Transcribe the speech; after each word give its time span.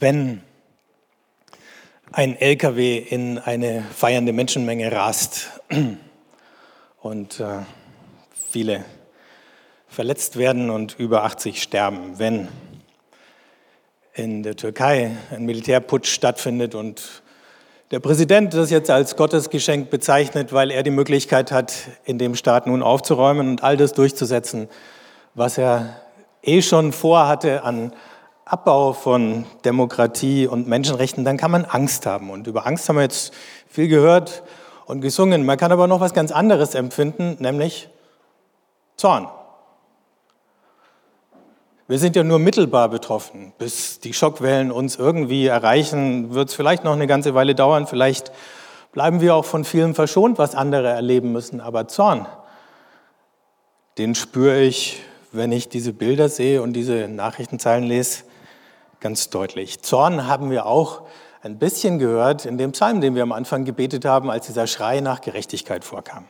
Wenn 0.00 0.42
ein 2.12 2.36
LKW 2.36 2.98
in 2.98 3.38
eine 3.38 3.82
feiernde 3.82 4.32
Menschenmenge 4.32 4.92
rast 4.92 5.48
und 7.00 7.40
äh, 7.40 7.62
viele 8.48 8.84
verletzt 9.88 10.36
werden 10.36 10.70
und 10.70 10.96
über 11.00 11.24
80 11.24 11.60
sterben, 11.60 12.20
wenn 12.20 12.46
in 14.14 14.44
der 14.44 14.54
Türkei 14.54 15.16
ein 15.32 15.44
Militärputsch 15.46 16.12
stattfindet 16.12 16.76
und 16.76 17.22
der 17.90 17.98
Präsident 17.98 18.54
das 18.54 18.70
jetzt 18.70 18.90
als 18.90 19.16
Gottesgeschenk 19.16 19.90
bezeichnet, 19.90 20.52
weil 20.52 20.70
er 20.70 20.84
die 20.84 20.92
Möglichkeit 20.92 21.50
hat, 21.50 21.74
in 22.04 22.18
dem 22.18 22.36
Staat 22.36 22.68
nun 22.68 22.84
aufzuräumen 22.84 23.48
und 23.48 23.64
all 23.64 23.76
das 23.76 23.94
durchzusetzen, 23.94 24.68
was 25.34 25.58
er 25.58 26.00
eh 26.44 26.62
schon 26.62 26.92
vorhatte 26.92 27.64
an 27.64 27.92
Abbau 28.48 28.94
von 28.94 29.44
Demokratie 29.66 30.46
und 30.46 30.66
Menschenrechten, 30.66 31.22
dann 31.22 31.36
kann 31.36 31.50
man 31.50 31.66
Angst 31.66 32.06
haben. 32.06 32.30
Und 32.30 32.46
über 32.46 32.66
Angst 32.66 32.88
haben 32.88 32.96
wir 32.96 33.02
jetzt 33.02 33.34
viel 33.68 33.88
gehört 33.88 34.42
und 34.86 35.02
gesungen. 35.02 35.44
Man 35.44 35.58
kann 35.58 35.70
aber 35.70 35.86
noch 35.86 36.00
was 36.00 36.14
ganz 36.14 36.32
anderes 36.32 36.74
empfinden, 36.74 37.36
nämlich 37.40 37.90
Zorn. 38.96 39.28
Wir 41.88 41.98
sind 41.98 42.16
ja 42.16 42.24
nur 42.24 42.38
mittelbar 42.38 42.88
betroffen. 42.88 43.52
Bis 43.58 44.00
die 44.00 44.14
Schockwellen 44.14 44.72
uns 44.72 44.96
irgendwie 44.96 45.46
erreichen, 45.46 46.32
wird 46.32 46.48
es 46.48 46.54
vielleicht 46.54 46.84
noch 46.84 46.94
eine 46.94 47.06
ganze 47.06 47.34
Weile 47.34 47.54
dauern. 47.54 47.86
Vielleicht 47.86 48.32
bleiben 48.92 49.20
wir 49.20 49.34
auch 49.34 49.44
von 49.44 49.64
vielem 49.64 49.94
verschont, 49.94 50.38
was 50.38 50.54
andere 50.54 50.88
erleben 50.88 51.32
müssen. 51.32 51.60
Aber 51.60 51.86
Zorn, 51.86 52.26
den 53.98 54.14
spüre 54.14 54.62
ich, 54.62 55.02
wenn 55.32 55.52
ich 55.52 55.68
diese 55.68 55.92
Bilder 55.92 56.30
sehe 56.30 56.62
und 56.62 56.72
diese 56.72 57.08
Nachrichtenzeilen 57.08 57.84
lese 57.84 58.22
ganz 59.00 59.30
deutlich. 59.30 59.82
Zorn 59.82 60.26
haben 60.26 60.50
wir 60.50 60.66
auch 60.66 61.02
ein 61.42 61.58
bisschen 61.58 61.98
gehört 61.98 62.46
in 62.46 62.58
dem 62.58 62.72
Psalm, 62.72 63.00
den 63.00 63.14
wir 63.14 63.22
am 63.22 63.32
Anfang 63.32 63.64
gebetet 63.64 64.04
haben, 64.04 64.30
als 64.30 64.46
dieser 64.46 64.66
Schrei 64.66 65.00
nach 65.00 65.20
Gerechtigkeit 65.20 65.84
vorkam. 65.84 66.24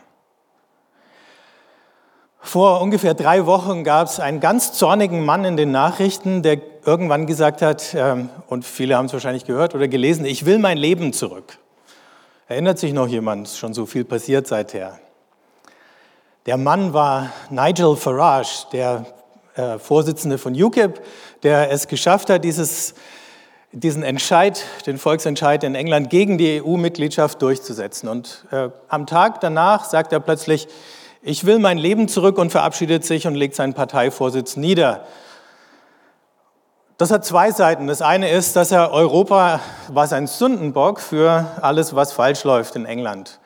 Vor 2.41 2.80
ungefähr 2.80 3.14
drei 3.14 3.46
Wochen 3.46 3.84
gab 3.84 4.06
es 4.06 4.20
einen 4.20 4.41
ganz 4.41 4.72
zornigen 4.72 5.24
Mann 5.24 5.44
in 5.44 5.56
den 5.56 5.70
Nachrichten, 5.70 6.42
der 6.42 6.61
irgendwann 6.84 7.27
gesagt 7.27 7.62
hat, 7.62 7.94
ähm, 7.94 8.30
und 8.46 8.64
viele 8.64 8.96
haben 8.96 9.06
es 9.06 9.12
wahrscheinlich 9.12 9.44
gehört 9.44 9.74
oder 9.74 9.89
gelesen, 9.89 10.24
ich 10.24 10.46
will 10.46 10.58
mein 10.58 10.78
Leben 10.78 11.12
zurück. 11.12 11.58
Erinnert 12.46 12.78
sich 12.78 12.92
noch 12.92 13.08
jemand? 13.08 13.48
Schon 13.48 13.74
so 13.74 13.84
viel 13.84 14.05
passiert 14.05 14.46
seither. 14.46 14.98
Der 16.46 16.56
Mann 16.56 16.94
war 16.94 17.30
Nigel 17.50 17.96
Farage, 17.96 18.66
der 18.72 19.05
äh, 19.55 19.78
Vorsitzende 19.78 20.39
von 20.39 20.55
UKIP, 20.55 21.00
der 21.42 21.70
es 21.70 21.89
geschafft 21.89 22.31
hat, 22.31 22.44
dieses, 22.44 22.94
diesen 23.72 24.03
Entscheid, 24.03 24.64
den 24.86 24.98
Volksentscheid 24.98 25.62
in 25.64 25.75
England 25.75 26.11
gegen 26.11 26.39
die 26.39 26.62
EU-Mitgliedschaft 26.62 27.41
durchzusetzen. 27.42 28.08
Und 28.08 28.45
äh, 28.50 28.70
am 28.89 29.06
Tag 29.06 29.41
danach 29.41 29.84
sagt 29.84 30.12
er 30.12 30.20
plötzlich, 30.20 30.69
ich 31.22 31.45
will 31.45 31.58
mein 31.58 31.78
Leben 31.78 32.08
zurück 32.08 32.39
und 32.39 32.50
verabschiedet 32.50 33.05
sich 33.05 33.27
und 33.27 33.34
legt 33.34 33.55
seinen 33.55 33.75
Parteivorsitz 33.75 34.56
nieder. 34.56 35.06
Das 36.97 37.11
hat 37.11 37.25
zwei 37.25 37.52
Seiten. 37.52 37.86
Das 37.86 38.02
eine 38.02 38.28
ist, 38.30 38.56
dass 38.56 38.73
er 38.73 38.92
Europa 38.92 39.61
war 39.89 40.06
sein 40.06 40.27
Sündenbock 40.27 41.00
für 41.00 41.47
alles, 41.61 41.95
was 41.95 42.12
falsch 42.12 42.42
läuft 42.45 42.75
in 42.75 42.86
England. 42.86 43.39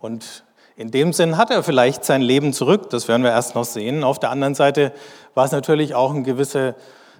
Und 0.00 0.44
in 0.76 0.90
dem 0.90 1.12
Sinn 1.12 1.36
hat 1.36 1.50
er 1.50 1.62
vielleicht 1.62 2.04
sein 2.04 2.22
Leben 2.22 2.52
zurück, 2.52 2.90
das 2.90 3.06
werden 3.06 3.22
wir 3.22 3.30
erst 3.30 3.54
noch 3.54 3.64
sehen. 3.64 4.02
Auf 4.02 4.18
der 4.18 4.30
anderen 4.30 4.54
Seite 4.54 4.92
war 5.34 5.44
es 5.44 5.52
natürlich 5.52 5.94
auch 5.94 6.12
ein 6.12 6.24
gewisser, 6.24 6.74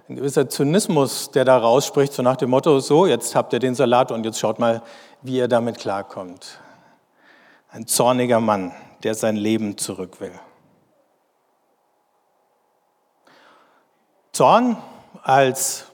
ein 0.09 0.15
gewisser 0.15 0.49
Zynismus, 0.49 1.31
der 1.31 1.45
da 1.45 1.57
rausspricht, 1.57 2.13
so 2.13 2.21
nach 2.21 2.35
dem 2.35 2.49
Motto, 2.49 2.79
so, 2.79 3.05
jetzt 3.05 3.35
habt 3.35 3.53
ihr 3.53 3.59
den 3.59 3.75
Salat 3.75 4.11
und 4.11 4.25
jetzt 4.25 4.39
schaut 4.39 4.59
mal, 4.59 4.81
wie 5.21 5.37
ihr 5.37 5.47
damit 5.47 5.77
klarkommt. 5.77 6.59
Ein 7.69 7.87
zorniger 7.87 8.39
Mann, 8.39 8.73
der 9.03 9.15
sein 9.15 9.35
Leben 9.35 9.77
zurück 9.77 10.19
will. 10.19 10.33
Zorn 14.33 14.77
als 15.23 15.85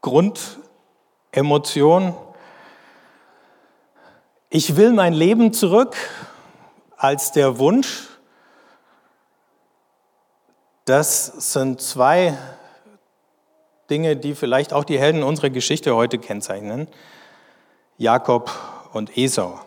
Grundemotion. 0.00 2.14
Ich 4.48 4.76
will 4.76 4.92
mein 4.92 5.12
Leben 5.12 5.52
zurück 5.52 5.96
als 6.96 7.32
der 7.32 7.58
Wunsch. 7.58 8.08
Das 10.84 11.26
sind 11.52 11.80
zwei 11.80 12.38
Dinge, 13.90 14.16
die 14.16 14.34
vielleicht 14.34 14.72
auch 14.72 14.84
die 14.84 14.98
Helden 14.98 15.22
unserer 15.22 15.50
Geschichte 15.50 15.94
heute 15.94 16.18
kennzeichnen. 16.18 16.88
Jakob 17.98 18.50
und 18.92 19.16
Esau. 19.16 19.60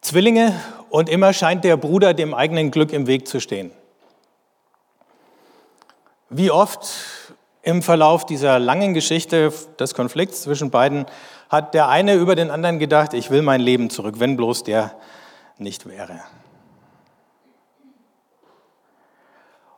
Zwillinge 0.00 0.58
und 0.90 1.08
immer 1.08 1.32
scheint 1.32 1.64
der 1.64 1.76
Bruder 1.76 2.14
dem 2.14 2.34
eigenen 2.34 2.70
Glück 2.70 2.92
im 2.92 3.06
Weg 3.06 3.28
zu 3.28 3.40
stehen. 3.40 3.70
Wie 6.28 6.50
oft 6.50 6.88
im 7.62 7.82
Verlauf 7.82 8.24
dieser 8.24 8.58
langen 8.58 8.94
Geschichte 8.94 9.52
des 9.78 9.94
Konflikts 9.94 10.42
zwischen 10.42 10.70
beiden 10.70 11.06
hat 11.48 11.74
der 11.74 11.88
eine 11.88 12.14
über 12.14 12.36
den 12.36 12.50
anderen 12.50 12.78
gedacht, 12.78 13.12
ich 13.12 13.30
will 13.30 13.42
mein 13.42 13.60
Leben 13.60 13.90
zurück, 13.90 14.16
wenn 14.18 14.36
bloß 14.36 14.62
der 14.64 14.94
nicht 15.58 15.88
wäre. 15.88 16.20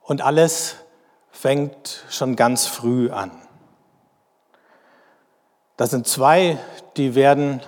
Und 0.03 0.21
alles 0.21 0.77
fängt 1.43 2.05
schon 2.09 2.37
ganz 2.37 2.69
früh 2.69 3.11
an. 3.11 3.33
Das 5.77 5.91
sind 5.91 6.07
zwei, 6.07 6.57
die 6.97 7.17
werden 7.17 7.61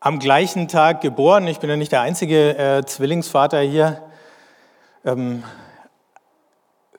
am 0.00 0.18
gleichen 0.18 0.66
Tag 0.66 1.00
geboren. 1.00 1.46
Ich 1.46 1.60
bin 1.60 1.70
ja 1.70 1.76
nicht 1.76 1.92
der 1.92 2.00
einzige 2.00 2.58
äh, 2.58 2.84
Zwillingsvater 2.84 3.60
hier. 3.60 4.02
Ähm, 5.04 5.44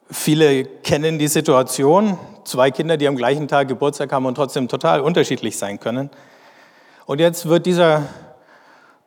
viele 0.09 0.63
kennen 0.63 1.19
die 1.19 1.27
Situation. 1.27 2.17
Zwei 2.45 2.71
Kinder, 2.71 2.95
die 2.95 3.09
am 3.09 3.17
gleichen 3.17 3.49
Tag 3.49 3.67
Geburtstag 3.67 4.13
haben 4.13 4.25
und 4.25 4.35
trotzdem 4.35 4.69
total 4.69 5.01
unterschiedlich 5.01 5.57
sein 5.57 5.81
können. 5.81 6.11
Und 7.05 7.19
jetzt 7.19 7.49
wird 7.49 7.65
dieser 7.65 8.03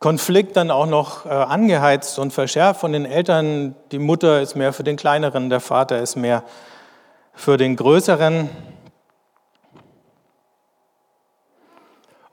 Konflikt 0.05 0.55
dann 0.55 0.69
auch 0.69 0.85
noch 0.85 1.25
äh, 1.25 1.29
angeheizt 1.29 2.19
und 2.19 2.31
verschärft 2.31 2.79
von 2.79 2.93
den 2.93 3.05
Eltern. 3.05 3.73
Die 3.91 3.97
Mutter 3.97 4.39
ist 4.39 4.53
mehr 4.53 4.71
für 4.71 4.83
den 4.83 4.97
Kleineren, 4.97 5.49
der 5.49 5.59
Vater 5.59 5.99
ist 5.99 6.15
mehr 6.15 6.43
für 7.33 7.57
den 7.57 7.75
Größeren. 7.75 8.47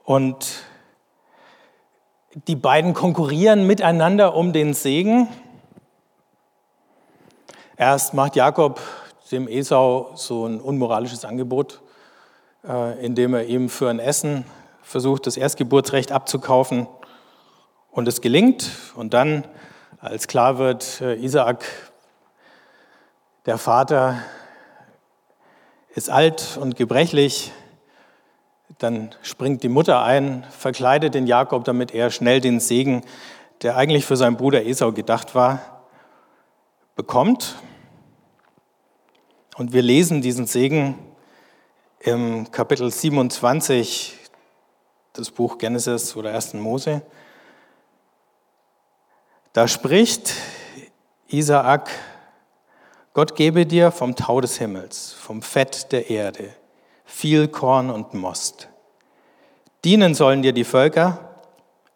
Und 0.03 0.45
die 2.47 2.55
beiden 2.55 2.93
konkurrieren 2.93 3.65
miteinander 3.65 4.35
um 4.35 4.53
den 4.53 4.75
Segen. 4.75 5.27
Erst 7.75 8.13
macht 8.13 8.35
Jakob 8.35 8.81
dem 9.31 9.47
Esau 9.47 10.11
so 10.13 10.45
ein 10.45 10.61
unmoralisches 10.61 11.25
Angebot, 11.25 11.81
äh, 12.67 13.03
indem 13.03 13.33
er 13.33 13.45
ihm 13.45 13.67
für 13.67 13.89
ein 13.89 13.97
Essen 13.97 14.45
versucht, 14.83 15.25
das 15.25 15.37
Erstgeburtsrecht 15.37 16.11
abzukaufen. 16.11 16.85
Und 17.93 18.07
es 18.07 18.21
gelingt. 18.21 18.71
Und 18.95 19.13
dann, 19.13 19.47
als 19.99 20.27
klar 20.27 20.57
wird, 20.57 20.99
äh, 20.99 21.13
Isaak, 21.15 21.63
der 23.45 23.59
Vater, 23.59 24.17
ist 25.93 26.09
alt 26.09 26.57
und 26.59 26.75
gebrechlich, 26.75 27.51
dann 28.79 29.13
springt 29.21 29.61
die 29.61 29.69
Mutter 29.69 30.01
ein, 30.01 30.43
verkleidet 30.49 31.13
den 31.13 31.27
Jakob, 31.27 31.65
damit 31.65 31.93
er 31.93 32.09
schnell 32.09 32.41
den 32.41 32.59
Segen, 32.59 33.03
der 33.61 33.77
eigentlich 33.77 34.05
für 34.05 34.17
seinen 34.17 34.37
Bruder 34.37 34.65
Esau 34.65 34.91
gedacht 34.91 35.35
war, 35.35 35.83
bekommt. 36.95 37.57
Und 39.55 39.71
wir 39.71 39.83
lesen 39.83 40.23
diesen 40.23 40.47
Segen 40.47 40.97
im 41.99 42.49
Kapitel 42.49 42.89
27 42.89 44.17
des 45.15 45.29
Buch 45.29 45.59
Genesis 45.59 46.15
oder 46.15 46.33
1. 46.33 46.55
Mose. 46.55 47.03
Da 49.53 49.67
spricht 49.67 50.33
Isaak, 51.27 51.91
Gott 53.13 53.35
gebe 53.35 53.67
dir 53.67 53.91
vom 53.91 54.15
Tau 54.15 54.41
des 54.41 54.57
Himmels, 54.57 55.13
vom 55.13 55.43
Fett 55.43 55.91
der 55.91 56.09
Erde, 56.09 56.55
viel 57.05 57.47
Korn 57.47 57.91
und 57.91 58.15
Most. 58.15 58.67
Dienen 59.85 60.15
sollen 60.15 60.41
dir 60.41 60.53
die 60.53 60.63
Völker, 60.63 61.29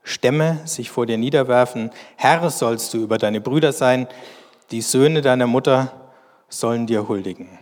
Stämme 0.03 0.61
sich 0.65 0.89
vor 0.89 1.05
dir 1.05 1.17
niederwerfen, 1.17 1.91
Herr 2.15 2.49
sollst 2.49 2.93
du 2.93 2.99
über 2.99 3.17
deine 3.17 3.41
Brüder 3.41 3.73
sein, 3.73 4.07
die 4.71 4.81
Söhne 4.81 5.21
deiner 5.21 5.47
Mutter 5.47 5.91
sollen 6.47 6.85
dir 6.85 7.07
huldigen. 7.09 7.57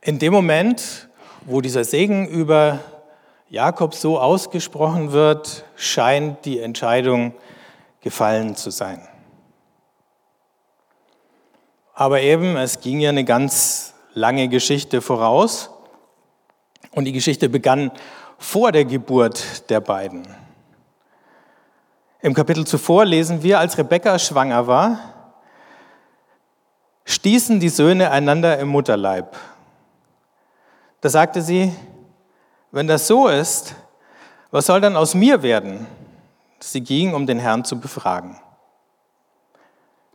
In 0.00 0.18
dem 0.20 0.32
Moment, 0.32 1.08
wo 1.44 1.60
dieser 1.60 1.84
Segen 1.84 2.28
über 2.28 2.80
Jakob 3.48 3.94
so 3.94 4.18
ausgesprochen 4.18 5.12
wird, 5.12 5.64
scheint 5.76 6.44
die 6.44 6.58
Entscheidung 6.58 7.32
gefallen 8.00 8.56
zu 8.56 8.70
sein. 8.70 9.06
Aber 11.94 12.20
eben, 12.20 12.56
es 12.56 12.80
ging 12.80 13.00
ja 13.00 13.10
eine 13.10 13.24
ganz 13.24 13.94
lange 14.14 14.48
Geschichte 14.48 15.00
voraus. 15.00 15.70
Und 16.90 17.04
die 17.04 17.12
Geschichte 17.12 17.48
begann 17.48 17.92
vor 18.38 18.72
der 18.72 18.84
Geburt 18.84 19.70
der 19.70 19.80
beiden. 19.80 20.26
Im 22.20 22.34
Kapitel 22.34 22.66
zuvor 22.66 23.04
lesen 23.04 23.42
wir, 23.42 23.60
als 23.60 23.78
Rebekka 23.78 24.18
schwanger 24.18 24.66
war, 24.66 24.98
stießen 27.04 27.60
die 27.60 27.68
Söhne 27.68 28.10
einander 28.10 28.58
im 28.58 28.68
Mutterleib. 28.68 29.36
Da 31.00 31.08
sagte 31.08 31.40
sie, 31.40 31.72
wenn 32.70 32.86
das 32.86 33.06
so 33.06 33.28
ist, 33.28 33.74
was 34.50 34.66
soll 34.66 34.80
dann 34.80 34.96
aus 34.96 35.14
mir 35.14 35.42
werden? 35.42 35.86
Sie 36.60 36.80
ging, 36.80 37.14
um 37.14 37.26
den 37.26 37.38
Herrn 37.38 37.64
zu 37.64 37.78
befragen. 37.78 38.38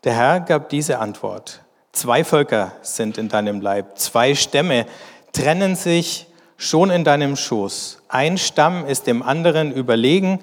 Der 0.03 0.13
Herr 0.13 0.39
gab 0.39 0.69
diese 0.69 0.99
Antwort. 0.99 1.61
Zwei 1.91 2.23
Völker 2.23 2.71
sind 2.81 3.17
in 3.17 3.29
deinem 3.29 3.61
Leib, 3.61 3.97
zwei 3.97 4.33
Stämme 4.33 4.85
trennen 5.33 5.75
sich 5.75 6.27
schon 6.57 6.89
in 6.89 7.03
deinem 7.03 7.35
Schoß. 7.35 8.03
Ein 8.07 8.37
Stamm 8.37 8.85
ist 8.85 9.07
dem 9.07 9.23
anderen 9.23 9.71
überlegen, 9.71 10.39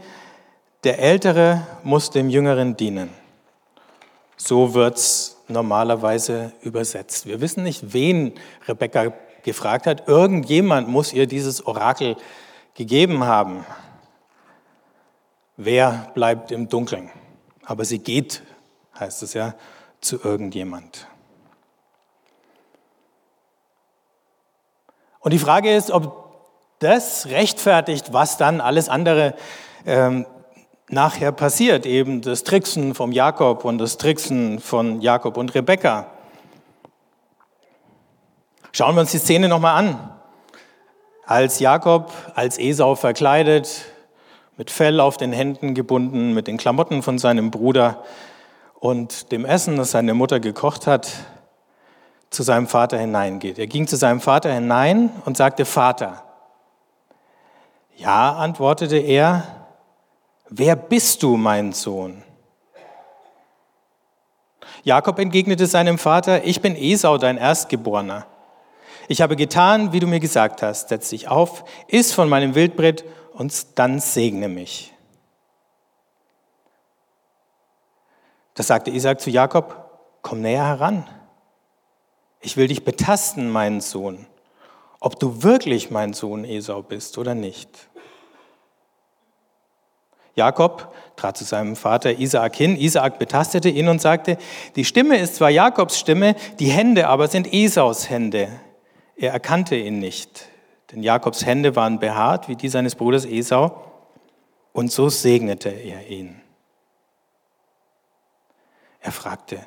der 0.84 0.98
Ältere 0.98 1.66
muss 1.82 2.10
dem 2.10 2.28
Jüngeren 2.28 2.76
dienen. 2.76 3.10
So 4.36 4.74
wird's 4.74 5.36
normalerweise 5.48 6.52
übersetzt. 6.62 7.26
Wir 7.26 7.40
wissen 7.40 7.62
nicht, 7.62 7.92
wen 7.92 8.34
Rebekka 8.66 9.12
gefragt 9.48 9.86
hat. 9.86 10.06
Irgendjemand 10.08 10.88
muss 10.88 11.14
ihr 11.14 11.26
dieses 11.26 11.66
Orakel 11.66 12.16
gegeben 12.74 13.24
haben. 13.24 13.64
Wer 15.56 16.10
bleibt 16.14 16.52
im 16.52 16.68
Dunkeln? 16.68 17.10
Aber 17.64 17.86
sie 17.86 17.98
geht, 17.98 18.42
heißt 19.00 19.22
es 19.22 19.32
ja, 19.32 19.54
zu 20.02 20.22
irgendjemand. 20.22 21.06
Und 25.20 25.32
die 25.32 25.38
Frage 25.38 25.74
ist, 25.74 25.90
ob 25.90 26.46
das 26.78 27.26
rechtfertigt, 27.26 28.12
was 28.12 28.36
dann 28.36 28.60
alles 28.60 28.90
andere 28.90 29.34
ähm, 29.86 30.26
nachher 30.90 31.32
passiert, 31.32 31.86
eben 31.86 32.20
das 32.20 32.44
Tricksen 32.44 32.94
vom 32.94 33.12
Jakob 33.12 33.64
und 33.64 33.78
das 33.78 33.96
Tricksen 33.96 34.60
von 34.60 35.00
Jakob 35.00 35.38
und 35.38 35.54
Rebekka. 35.54 36.17
Schauen 38.72 38.94
wir 38.94 39.00
uns 39.00 39.12
die 39.12 39.18
Szene 39.18 39.48
nochmal 39.48 39.76
an. 39.76 40.10
Als 41.24 41.58
Jakob 41.58 42.12
als 42.34 42.58
Esau 42.58 42.94
verkleidet, 42.94 43.84
mit 44.56 44.70
Fell 44.70 45.00
auf 45.00 45.16
den 45.16 45.32
Händen 45.32 45.74
gebunden, 45.74 46.34
mit 46.34 46.48
den 46.48 46.56
Klamotten 46.56 47.02
von 47.02 47.18
seinem 47.18 47.50
Bruder 47.50 48.02
und 48.80 49.32
dem 49.32 49.44
Essen, 49.44 49.76
das 49.76 49.92
seine 49.92 50.14
Mutter 50.14 50.40
gekocht 50.40 50.86
hat, 50.86 51.10
zu 52.30 52.42
seinem 52.42 52.66
Vater 52.66 52.98
hineingeht. 52.98 53.58
Er 53.58 53.66
ging 53.66 53.86
zu 53.86 53.96
seinem 53.96 54.20
Vater 54.20 54.52
hinein 54.52 55.10
und 55.24 55.36
sagte, 55.36 55.64
Vater. 55.64 56.24
Ja, 57.96 58.34
antwortete 58.34 58.98
er, 58.98 59.44
wer 60.48 60.76
bist 60.76 61.22
du, 61.22 61.36
mein 61.36 61.72
Sohn? 61.72 62.22
Jakob 64.84 65.18
entgegnete 65.18 65.66
seinem 65.66 65.98
Vater, 65.98 66.44
ich 66.44 66.60
bin 66.60 66.76
Esau, 66.76 67.18
dein 67.18 67.38
Erstgeborener. 67.38 68.26
Ich 69.08 69.22
habe 69.22 69.36
getan, 69.36 69.92
wie 69.92 70.00
du 70.00 70.06
mir 70.06 70.20
gesagt 70.20 70.62
hast. 70.62 70.90
Setz 70.90 71.08
dich 71.08 71.28
auf, 71.28 71.64
iss 71.88 72.12
von 72.12 72.28
meinem 72.28 72.54
Wildbrett 72.54 73.04
und 73.32 73.78
dann 73.78 74.00
segne 74.00 74.48
mich. 74.48 74.92
Das 78.54 78.66
sagte 78.66 78.90
Isaac 78.90 79.20
zu 79.20 79.30
Jakob, 79.30 79.88
komm 80.20 80.42
näher 80.42 80.66
heran. 80.66 81.08
Ich 82.40 82.56
will 82.56 82.68
dich 82.68 82.84
betasten, 82.84 83.50
mein 83.50 83.80
Sohn, 83.80 84.26
ob 85.00 85.18
du 85.18 85.42
wirklich 85.42 85.90
mein 85.90 86.12
Sohn 86.12 86.44
Esau 86.44 86.82
bist 86.82 87.16
oder 87.16 87.34
nicht. 87.34 87.88
Jakob 90.34 90.94
trat 91.16 91.36
zu 91.36 91.44
seinem 91.44 91.76
Vater 91.76 92.18
Isaak 92.18 92.54
hin. 92.54 92.76
Isaak 92.76 93.18
betastete 93.18 93.70
ihn 93.70 93.88
und 93.88 94.00
sagte, 94.00 94.38
die 94.76 94.84
Stimme 94.84 95.18
ist 95.18 95.36
zwar 95.36 95.50
Jakobs 95.50 95.98
Stimme, 95.98 96.36
die 96.60 96.68
Hände 96.68 97.08
aber 97.08 97.26
sind 97.28 97.52
Esaus 97.52 98.10
Hände. 98.10 98.48
Er 99.18 99.32
erkannte 99.32 99.74
ihn 99.74 99.98
nicht, 99.98 100.48
denn 100.92 101.02
Jakobs 101.02 101.44
Hände 101.44 101.74
waren 101.74 101.98
behaart 101.98 102.48
wie 102.48 102.54
die 102.54 102.68
seines 102.68 102.94
Bruders 102.94 103.24
Esau, 103.24 103.84
und 104.72 104.92
so 104.92 105.08
segnete 105.08 105.70
er 105.70 106.06
ihn. 106.06 106.40
Er 109.00 109.10
fragte, 109.10 109.66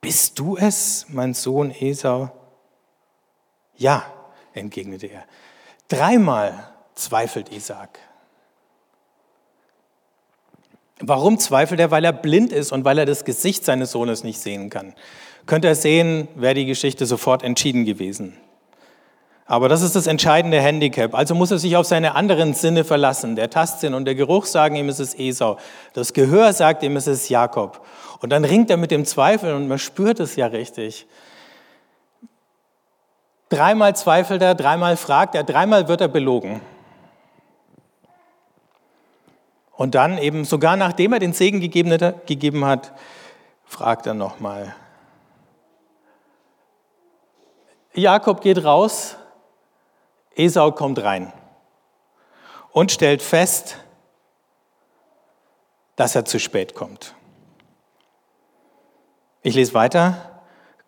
bist 0.00 0.38
du 0.38 0.56
es, 0.56 1.06
mein 1.10 1.34
Sohn 1.34 1.70
Esau? 1.70 2.30
Ja, 3.76 4.06
entgegnete 4.54 5.08
er. 5.08 5.24
Dreimal 5.88 6.72
zweifelt 6.94 7.50
Isaak. 7.52 7.98
Warum 11.00 11.38
zweifelt 11.38 11.80
er? 11.80 11.90
Weil 11.90 12.04
er 12.04 12.12
blind 12.12 12.52
ist 12.52 12.72
und 12.72 12.84
weil 12.84 12.98
er 12.98 13.06
das 13.06 13.24
Gesicht 13.24 13.64
seines 13.64 13.90
Sohnes 13.90 14.24
nicht 14.24 14.38
sehen 14.38 14.70
kann. 14.70 14.94
Könnte 15.46 15.68
er 15.68 15.74
sehen, 15.74 16.28
wäre 16.34 16.54
die 16.54 16.66
Geschichte 16.66 17.06
sofort 17.06 17.42
entschieden 17.42 17.84
gewesen. 17.84 18.36
Aber 19.46 19.68
das 19.68 19.82
ist 19.82 19.94
das 19.94 20.06
entscheidende 20.06 20.58
Handicap. 20.60 21.14
Also 21.14 21.34
muss 21.34 21.50
er 21.50 21.58
sich 21.58 21.76
auf 21.76 21.84
seine 21.84 22.14
anderen 22.14 22.54
Sinne 22.54 22.82
verlassen. 22.84 23.36
Der 23.36 23.50
Tastsinn 23.50 23.92
und 23.92 24.06
der 24.06 24.14
Geruch 24.14 24.46
sagen 24.46 24.76
ihm, 24.76 24.88
es 24.88 25.00
ist 25.00 25.18
Esau. 25.18 25.58
Das 25.92 26.14
Gehör 26.14 26.52
sagt 26.54 26.82
ihm, 26.82 26.96
es 26.96 27.06
ist 27.06 27.28
Jakob. 27.28 27.84
Und 28.20 28.30
dann 28.30 28.44
ringt 28.44 28.70
er 28.70 28.78
mit 28.78 28.90
dem 28.90 29.04
Zweifel 29.04 29.52
und 29.52 29.68
man 29.68 29.78
spürt 29.78 30.18
es 30.18 30.36
ja 30.36 30.46
richtig. 30.46 31.06
Dreimal 33.50 33.94
zweifelt 33.94 34.40
er, 34.40 34.54
dreimal 34.54 34.96
fragt 34.96 35.34
er, 35.34 35.44
dreimal 35.44 35.88
wird 35.88 36.00
er 36.00 36.08
belogen. 36.08 36.62
Und 39.76 39.94
dann 39.94 40.18
eben 40.18 40.44
sogar 40.44 40.76
nachdem 40.76 41.12
er 41.12 41.18
den 41.18 41.32
Segen 41.32 41.60
gegeben 41.60 42.64
hat, 42.64 42.92
fragt 43.64 44.06
er 44.06 44.14
nochmal. 44.14 44.74
Jakob 47.92 48.40
geht 48.40 48.64
raus, 48.64 49.16
Esau 50.36 50.72
kommt 50.72 51.02
rein 51.02 51.32
und 52.72 52.90
stellt 52.90 53.22
fest, 53.22 53.78
dass 55.96 56.16
er 56.16 56.24
zu 56.24 56.40
spät 56.40 56.74
kommt. 56.74 57.14
Ich 59.42 59.54
lese 59.54 59.74
weiter. 59.74 60.42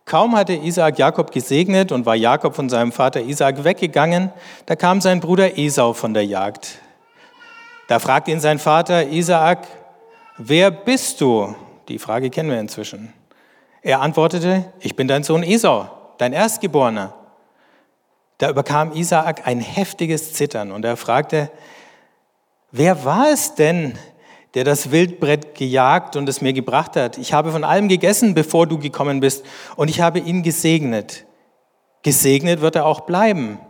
Kaum 0.04 0.36
hatte 0.36 0.54
Isaak 0.54 0.98
Jakob 0.98 1.30
gesegnet 1.30 1.92
und 1.92 2.06
war 2.06 2.14
Jakob 2.14 2.54
von 2.54 2.68
seinem 2.68 2.90
Vater 2.90 3.20
Isaak 3.22 3.64
weggegangen, 3.64 4.32
da 4.66 4.76
kam 4.76 5.00
sein 5.00 5.20
Bruder 5.20 5.58
Esau 5.58 5.92
von 5.92 6.14
der 6.14 6.24
Jagd. 6.24 6.80
Da 7.88 8.00
fragte 8.00 8.32
ihn 8.32 8.40
sein 8.40 8.58
Vater 8.58 9.06
Isaak, 9.08 9.66
wer 10.38 10.70
bist 10.70 11.20
du? 11.20 11.54
Die 11.88 11.98
Frage 11.98 12.30
kennen 12.30 12.50
wir 12.50 12.58
inzwischen. 12.58 13.12
Er 13.82 14.00
antwortete, 14.00 14.64
ich 14.80 14.96
bin 14.96 15.06
dein 15.06 15.22
Sohn 15.22 15.44
Esau, 15.44 15.88
dein 16.18 16.32
Erstgeborener. 16.32 17.14
Da 18.38 18.50
überkam 18.50 18.92
Isaak 18.92 19.46
ein 19.46 19.60
heftiges 19.60 20.34
Zittern 20.34 20.72
und 20.72 20.84
er 20.84 20.96
fragte, 20.96 21.50
wer 22.72 23.04
war 23.04 23.30
es 23.30 23.54
denn, 23.54 23.96
der 24.54 24.64
das 24.64 24.90
Wildbrett 24.90 25.54
gejagt 25.54 26.16
und 26.16 26.28
es 26.28 26.40
mir 26.40 26.52
gebracht 26.52 26.96
hat? 26.96 27.18
Ich 27.18 27.32
habe 27.32 27.52
von 27.52 27.62
allem 27.62 27.86
gegessen, 27.86 28.34
bevor 28.34 28.66
du 28.66 28.78
gekommen 28.78 29.20
bist 29.20 29.44
und 29.76 29.88
ich 29.88 30.00
habe 30.00 30.18
ihn 30.18 30.42
gesegnet. 30.42 31.24
Gesegnet 32.02 32.60
wird 32.60 32.74
er 32.74 32.86
auch 32.86 33.00
bleiben. 33.02 33.60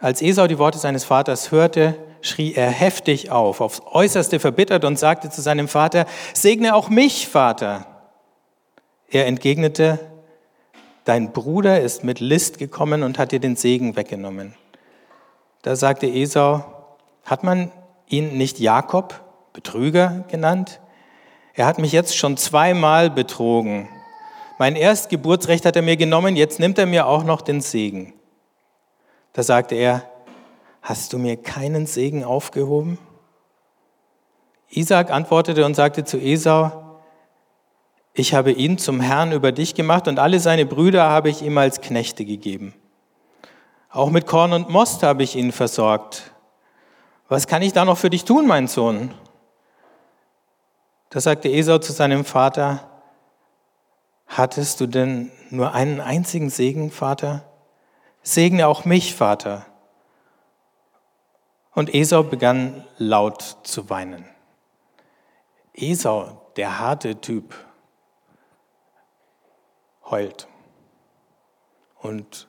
Als 0.00 0.22
Esau 0.22 0.46
die 0.46 0.58
Worte 0.58 0.78
seines 0.78 1.04
Vaters 1.04 1.50
hörte, 1.50 1.96
schrie 2.24 2.54
er 2.54 2.70
heftig 2.70 3.30
auf, 3.30 3.60
aufs 3.60 3.82
äußerste 3.84 4.40
verbittert 4.40 4.84
und 4.84 4.98
sagte 4.98 5.28
zu 5.28 5.42
seinem 5.42 5.68
Vater, 5.68 6.06
segne 6.32 6.74
auch 6.74 6.88
mich, 6.88 7.28
Vater. 7.28 7.86
Er 9.10 9.26
entgegnete, 9.26 10.00
dein 11.04 11.32
Bruder 11.32 11.80
ist 11.80 12.02
mit 12.02 12.20
List 12.20 12.58
gekommen 12.58 13.02
und 13.02 13.18
hat 13.18 13.32
dir 13.32 13.40
den 13.40 13.56
Segen 13.56 13.94
weggenommen. 13.94 14.54
Da 15.60 15.76
sagte 15.76 16.06
Esau, 16.06 16.64
hat 17.24 17.44
man 17.44 17.70
ihn 18.08 18.38
nicht 18.38 18.58
Jakob, 18.58 19.20
Betrüger, 19.52 20.24
genannt? 20.28 20.80
Er 21.52 21.66
hat 21.66 21.78
mich 21.78 21.92
jetzt 21.92 22.16
schon 22.16 22.38
zweimal 22.38 23.10
betrogen. 23.10 23.88
Mein 24.58 24.76
Erstgeburtsrecht 24.76 25.66
hat 25.66 25.76
er 25.76 25.82
mir 25.82 25.96
genommen, 25.96 26.36
jetzt 26.36 26.58
nimmt 26.58 26.78
er 26.78 26.86
mir 26.86 27.06
auch 27.06 27.22
noch 27.22 27.42
den 27.42 27.60
Segen. 27.60 28.14
Da 29.34 29.42
sagte 29.42 29.74
er, 29.74 30.08
hast 30.84 31.14
du 31.14 31.18
mir 31.18 31.38
keinen 31.38 31.86
Segen 31.86 32.24
aufgehoben? 32.24 32.98
Isaac 34.68 35.10
antwortete 35.10 35.64
und 35.64 35.74
sagte 35.74 36.04
zu 36.04 36.18
Esau, 36.18 37.00
ich 38.12 38.34
habe 38.34 38.52
ihn 38.52 38.76
zum 38.76 39.00
Herrn 39.00 39.32
über 39.32 39.50
dich 39.50 39.74
gemacht 39.74 40.06
und 40.06 40.18
alle 40.18 40.38
seine 40.38 40.66
Brüder 40.66 41.08
habe 41.08 41.30
ich 41.30 41.42
ihm 41.42 41.56
als 41.58 41.80
Knechte 41.80 42.24
gegeben. 42.24 42.74
Auch 43.90 44.10
mit 44.10 44.26
Korn 44.26 44.52
und 44.52 44.68
Most 44.68 45.02
habe 45.02 45.22
ich 45.22 45.36
ihn 45.36 45.52
versorgt. 45.52 46.32
Was 47.28 47.46
kann 47.46 47.62
ich 47.62 47.72
da 47.72 47.84
noch 47.84 47.98
für 47.98 48.10
dich 48.10 48.24
tun, 48.24 48.46
mein 48.46 48.68
Sohn? 48.68 49.14
Da 51.08 51.20
sagte 51.20 51.48
Esau 51.48 51.78
zu 51.78 51.92
seinem 51.92 52.24
Vater, 52.24 52.90
hattest 54.26 54.80
du 54.80 54.86
denn 54.86 55.32
nur 55.48 55.72
einen 55.72 56.00
einzigen 56.00 56.50
Segen, 56.50 56.90
Vater? 56.90 57.42
Segne 58.22 58.68
auch 58.68 58.84
mich, 58.84 59.14
Vater. 59.14 59.64
Und 61.74 61.92
Esau 61.92 62.22
begann 62.22 62.84
laut 62.98 63.42
zu 63.64 63.90
weinen. 63.90 64.24
Esau, 65.72 66.40
der 66.56 66.78
harte 66.78 67.20
Typ, 67.20 67.54
heult. 70.08 70.46
Und 72.00 72.48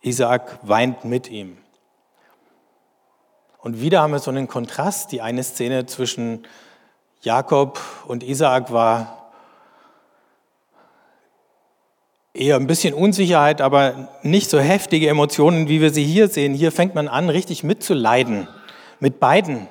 Isaak 0.00 0.58
weint 0.62 1.04
mit 1.04 1.28
ihm. 1.28 1.58
Und 3.58 3.80
wieder 3.80 4.00
haben 4.00 4.12
wir 4.12 4.20
so 4.20 4.30
einen 4.30 4.48
Kontrast. 4.48 5.12
Die 5.12 5.20
eine 5.20 5.42
Szene 5.42 5.84
zwischen 5.84 6.46
Jakob 7.20 7.78
und 8.06 8.22
Isaak 8.22 8.72
war 8.72 9.19
eher 12.34 12.56
ein 12.56 12.66
bisschen 12.66 12.94
Unsicherheit, 12.94 13.60
aber 13.60 14.08
nicht 14.22 14.50
so 14.50 14.58
heftige 14.58 15.08
Emotionen, 15.08 15.68
wie 15.68 15.80
wir 15.80 15.90
sie 15.90 16.04
hier 16.04 16.28
sehen. 16.28 16.54
Hier 16.54 16.72
fängt 16.72 16.94
man 16.94 17.08
an, 17.08 17.28
richtig 17.28 17.64
mitzuleiden 17.64 18.48
mit 19.00 19.18
beiden, 19.18 19.66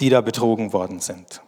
die 0.00 0.08
da 0.08 0.20
betrogen 0.20 0.72
worden 0.72 1.00
sind. 1.00 1.42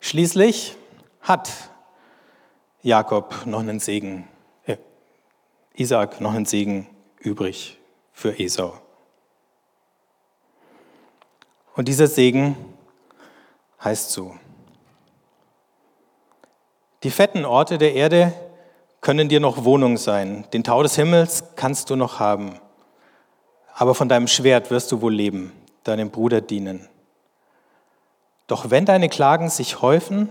Schließlich 0.00 0.76
hat 1.22 1.50
Jakob 2.82 3.46
noch 3.46 3.60
einen 3.60 3.78
Segen, 3.78 4.28
äh, 4.66 4.76
Isaac 5.74 6.20
noch 6.20 6.34
einen 6.34 6.44
Segen 6.44 6.88
übrig 7.20 7.78
für 8.12 8.38
Esau. 8.38 8.74
Und 11.74 11.88
dieser 11.88 12.08
Segen 12.08 12.56
heißt 13.84 14.10
so, 14.10 14.36
die 17.02 17.10
fetten 17.10 17.44
Orte 17.44 17.78
der 17.78 17.94
Erde 17.94 18.32
können 19.00 19.28
dir 19.28 19.40
noch 19.40 19.64
Wohnung 19.64 19.96
sein, 19.96 20.46
den 20.52 20.62
Tau 20.62 20.82
des 20.82 20.94
Himmels 20.94 21.44
kannst 21.56 21.90
du 21.90 21.96
noch 21.96 22.20
haben, 22.20 22.60
aber 23.74 23.94
von 23.94 24.08
deinem 24.08 24.28
Schwert 24.28 24.70
wirst 24.70 24.92
du 24.92 25.00
wohl 25.00 25.12
leben, 25.12 25.52
deinem 25.82 26.10
Bruder 26.10 26.40
dienen. 26.40 26.88
Doch 28.46 28.70
wenn 28.70 28.84
deine 28.84 29.08
Klagen 29.08 29.48
sich 29.48 29.82
häufen, 29.82 30.28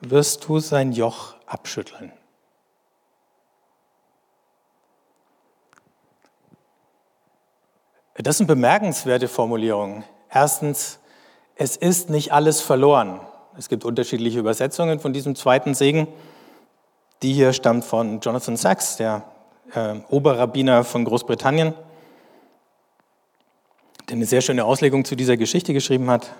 wirst 0.00 0.46
du 0.46 0.58
sein 0.58 0.92
Joch 0.92 1.34
abschütteln. 1.46 2.12
Das 8.14 8.38
sind 8.38 8.46
bemerkenswerte 8.46 9.26
Formulierungen. 9.26 10.04
Erstens, 10.30 11.00
es 11.56 11.76
ist 11.76 12.10
nicht 12.10 12.32
alles 12.32 12.60
verloren. 12.60 13.20
Es 13.56 13.68
gibt 13.68 13.84
unterschiedliche 13.84 14.38
Übersetzungen 14.38 15.00
von 15.00 15.12
diesem 15.12 15.34
zweiten 15.34 15.74
Segen. 15.74 16.08
Die 17.22 17.32
hier 17.32 17.52
stammt 17.52 17.84
von 17.84 18.20
Jonathan 18.20 18.56
Sachs, 18.56 18.96
der 18.96 19.22
äh, 19.74 19.94
Oberrabbiner 20.08 20.84
von 20.84 21.04
Großbritannien, 21.04 21.74
der 24.08 24.16
eine 24.16 24.26
sehr 24.26 24.40
schöne 24.40 24.64
Auslegung 24.64 25.04
zu 25.04 25.14
dieser 25.14 25.36
Geschichte 25.36 25.72
geschrieben 25.72 26.10
hat. 26.10 26.32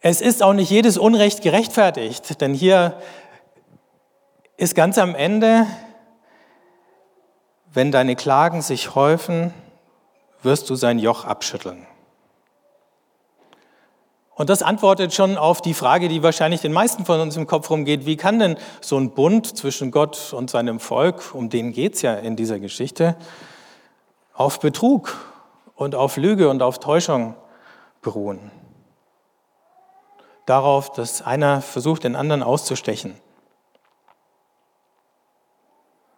Es 0.00 0.20
ist 0.20 0.42
auch 0.42 0.52
nicht 0.52 0.68
jedes 0.68 0.98
Unrecht 0.98 1.42
gerechtfertigt, 1.42 2.40
denn 2.40 2.54
hier 2.54 2.98
ist 4.56 4.74
ganz 4.74 4.98
am 4.98 5.14
Ende, 5.14 5.66
wenn 7.72 7.92
deine 7.92 8.16
Klagen 8.16 8.60
sich 8.62 8.94
häufen, 8.94 9.54
wirst 10.42 10.68
du 10.68 10.74
sein 10.74 10.98
Joch 10.98 11.24
abschütteln. 11.24 11.86
Und 14.42 14.50
das 14.50 14.64
antwortet 14.64 15.14
schon 15.14 15.38
auf 15.38 15.62
die 15.62 15.72
Frage, 15.72 16.08
die 16.08 16.24
wahrscheinlich 16.24 16.60
den 16.60 16.72
meisten 16.72 17.04
von 17.04 17.20
uns 17.20 17.36
im 17.36 17.46
Kopf 17.46 17.70
rumgeht, 17.70 18.06
wie 18.06 18.16
kann 18.16 18.40
denn 18.40 18.56
so 18.80 18.98
ein 18.98 19.12
Bund 19.12 19.56
zwischen 19.56 19.92
Gott 19.92 20.32
und 20.32 20.50
seinem 20.50 20.80
Volk, 20.80 21.32
um 21.32 21.48
den 21.48 21.70
geht 21.70 21.94
es 21.94 22.02
ja 22.02 22.14
in 22.14 22.34
dieser 22.34 22.58
Geschichte, 22.58 23.14
auf 24.34 24.58
Betrug 24.58 25.16
und 25.76 25.94
auf 25.94 26.16
Lüge 26.16 26.50
und 26.50 26.60
auf 26.60 26.80
Täuschung 26.80 27.36
beruhen? 28.00 28.50
darauf, 30.44 30.90
dass 30.90 31.22
einer 31.22 31.60
versucht, 31.62 32.02
den 32.02 32.16
anderen 32.16 32.42
auszustechen. 32.42 33.14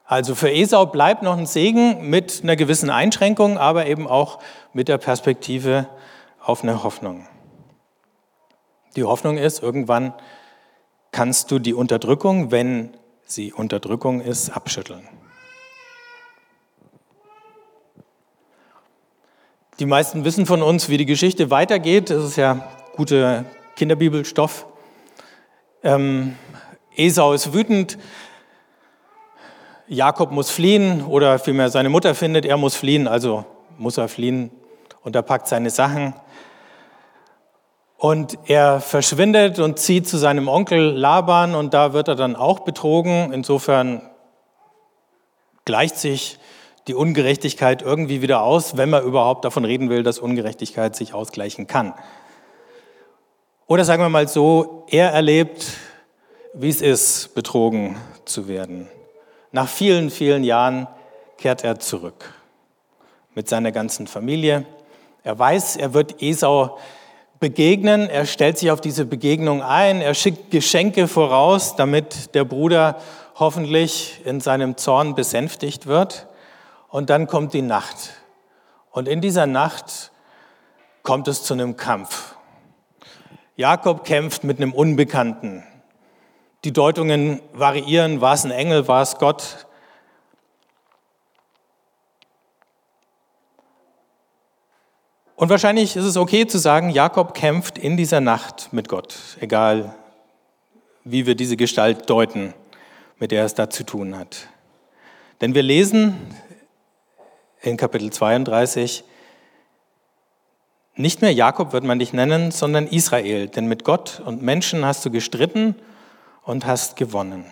Also 0.06 0.34
für 0.34 0.50
Esau 0.50 0.86
bleibt 0.86 1.22
noch 1.22 1.36
ein 1.36 1.44
Segen 1.44 2.08
mit 2.08 2.40
einer 2.42 2.56
gewissen 2.56 2.88
Einschränkung, 2.88 3.58
aber 3.58 3.84
eben 3.84 4.08
auch 4.08 4.38
mit 4.72 4.88
der 4.88 4.96
Perspektive 4.96 5.86
auf 6.40 6.62
eine 6.62 6.82
Hoffnung. 6.82 7.28
Die 8.96 9.04
Hoffnung 9.04 9.38
ist, 9.38 9.62
irgendwann 9.62 10.14
kannst 11.10 11.50
du 11.50 11.58
die 11.58 11.74
Unterdrückung, 11.74 12.50
wenn 12.50 12.96
sie 13.24 13.52
Unterdrückung 13.52 14.20
ist, 14.20 14.50
abschütteln. 14.50 15.08
Die 19.80 19.86
meisten 19.86 20.24
wissen 20.24 20.46
von 20.46 20.62
uns, 20.62 20.88
wie 20.88 20.98
die 20.98 21.06
Geschichte 21.06 21.50
weitergeht. 21.50 22.10
Es 22.10 22.24
ist 22.24 22.36
ja 22.36 22.70
gute 22.94 23.44
Kinderbibelstoff. 23.74 24.66
Ähm, 25.82 26.36
Esau 26.96 27.32
ist 27.32 27.52
wütend, 27.52 27.98
Jakob 29.86 30.30
muss 30.30 30.50
fliehen 30.50 31.04
oder 31.04 31.38
vielmehr 31.38 31.68
seine 31.68 31.88
Mutter 31.90 32.14
findet, 32.14 32.46
er 32.46 32.56
muss 32.56 32.74
fliehen, 32.74 33.06
also 33.06 33.44
muss 33.76 33.98
er 33.98 34.08
fliehen 34.08 34.50
und 35.02 35.14
er 35.14 35.22
packt 35.22 35.48
seine 35.48 35.70
Sachen. 35.70 36.14
Und 38.04 38.36
er 38.44 38.82
verschwindet 38.82 39.58
und 39.58 39.78
zieht 39.78 40.06
zu 40.06 40.18
seinem 40.18 40.46
Onkel 40.46 40.90
Laban 40.90 41.54
und 41.54 41.72
da 41.72 41.94
wird 41.94 42.06
er 42.08 42.16
dann 42.16 42.36
auch 42.36 42.58
betrogen. 42.58 43.32
Insofern 43.32 44.02
gleicht 45.64 45.96
sich 45.96 46.38
die 46.86 46.92
Ungerechtigkeit 46.92 47.80
irgendwie 47.80 48.20
wieder 48.20 48.42
aus, 48.42 48.76
wenn 48.76 48.90
man 48.90 49.04
überhaupt 49.04 49.46
davon 49.46 49.64
reden 49.64 49.88
will, 49.88 50.02
dass 50.02 50.18
Ungerechtigkeit 50.18 50.94
sich 50.94 51.14
ausgleichen 51.14 51.66
kann. 51.66 51.94
Oder 53.68 53.86
sagen 53.86 54.02
wir 54.02 54.10
mal 54.10 54.28
so, 54.28 54.84
er 54.90 55.12
erlebt, 55.12 55.64
wie 56.52 56.68
es 56.68 56.82
ist, 56.82 57.34
betrogen 57.34 57.96
zu 58.26 58.48
werden. 58.48 58.86
Nach 59.50 59.66
vielen, 59.66 60.10
vielen 60.10 60.44
Jahren 60.44 60.88
kehrt 61.38 61.64
er 61.64 61.78
zurück 61.78 62.34
mit 63.34 63.48
seiner 63.48 63.72
ganzen 63.72 64.06
Familie. 64.06 64.66
Er 65.22 65.38
weiß, 65.38 65.76
er 65.76 65.94
wird 65.94 66.20
Esau 66.20 66.76
begegnen. 67.40 68.08
Er 68.08 68.26
stellt 68.26 68.58
sich 68.58 68.70
auf 68.70 68.80
diese 68.80 69.04
Begegnung 69.04 69.62
ein. 69.62 70.00
Er 70.00 70.14
schickt 70.14 70.50
Geschenke 70.50 71.08
voraus, 71.08 71.76
damit 71.76 72.34
der 72.34 72.44
Bruder 72.44 72.98
hoffentlich 73.36 74.20
in 74.24 74.40
seinem 74.40 74.76
Zorn 74.76 75.14
besänftigt 75.14 75.86
wird. 75.86 76.26
Und 76.88 77.10
dann 77.10 77.26
kommt 77.26 77.52
die 77.52 77.62
Nacht. 77.62 78.12
Und 78.90 79.08
in 79.08 79.20
dieser 79.20 79.46
Nacht 79.46 80.12
kommt 81.02 81.28
es 81.28 81.42
zu 81.42 81.54
einem 81.54 81.76
Kampf. 81.76 82.36
Jakob 83.56 84.04
kämpft 84.04 84.44
mit 84.44 84.58
einem 84.58 84.72
Unbekannten. 84.72 85.64
Die 86.64 86.72
Deutungen 86.72 87.40
variieren, 87.52 88.20
war 88.20 88.34
es 88.34 88.44
ein 88.44 88.50
Engel, 88.50 88.88
war 88.88 89.02
es 89.02 89.18
Gott. 89.18 89.66
Und 95.36 95.48
wahrscheinlich 95.48 95.96
ist 95.96 96.04
es 96.04 96.16
okay 96.16 96.46
zu 96.46 96.58
sagen, 96.58 96.90
Jakob 96.90 97.34
kämpft 97.34 97.76
in 97.76 97.96
dieser 97.96 98.20
Nacht 98.20 98.72
mit 98.72 98.88
Gott, 98.88 99.16
egal 99.40 99.94
wie 101.02 101.26
wir 101.26 101.34
diese 101.34 101.56
Gestalt 101.56 102.08
deuten, 102.08 102.54
mit 103.18 103.32
der 103.32 103.44
es 103.44 103.54
da 103.54 103.68
zu 103.68 103.84
tun 103.84 104.16
hat. 104.16 104.48
Denn 105.40 105.54
wir 105.54 105.62
lesen 105.62 106.16
in 107.62 107.76
Kapitel 107.76 108.10
32, 108.10 109.04
nicht 110.94 111.20
mehr 111.20 111.32
Jakob 111.32 111.72
wird 111.72 111.82
man 111.82 111.98
dich 111.98 112.12
nennen, 112.12 112.52
sondern 112.52 112.86
Israel, 112.86 113.48
denn 113.48 113.66
mit 113.66 113.82
Gott 113.82 114.22
und 114.24 114.42
Menschen 114.42 114.84
hast 114.84 115.04
du 115.04 115.10
gestritten 115.10 115.74
und 116.44 116.66
hast 116.66 116.94
gewonnen. 116.94 117.44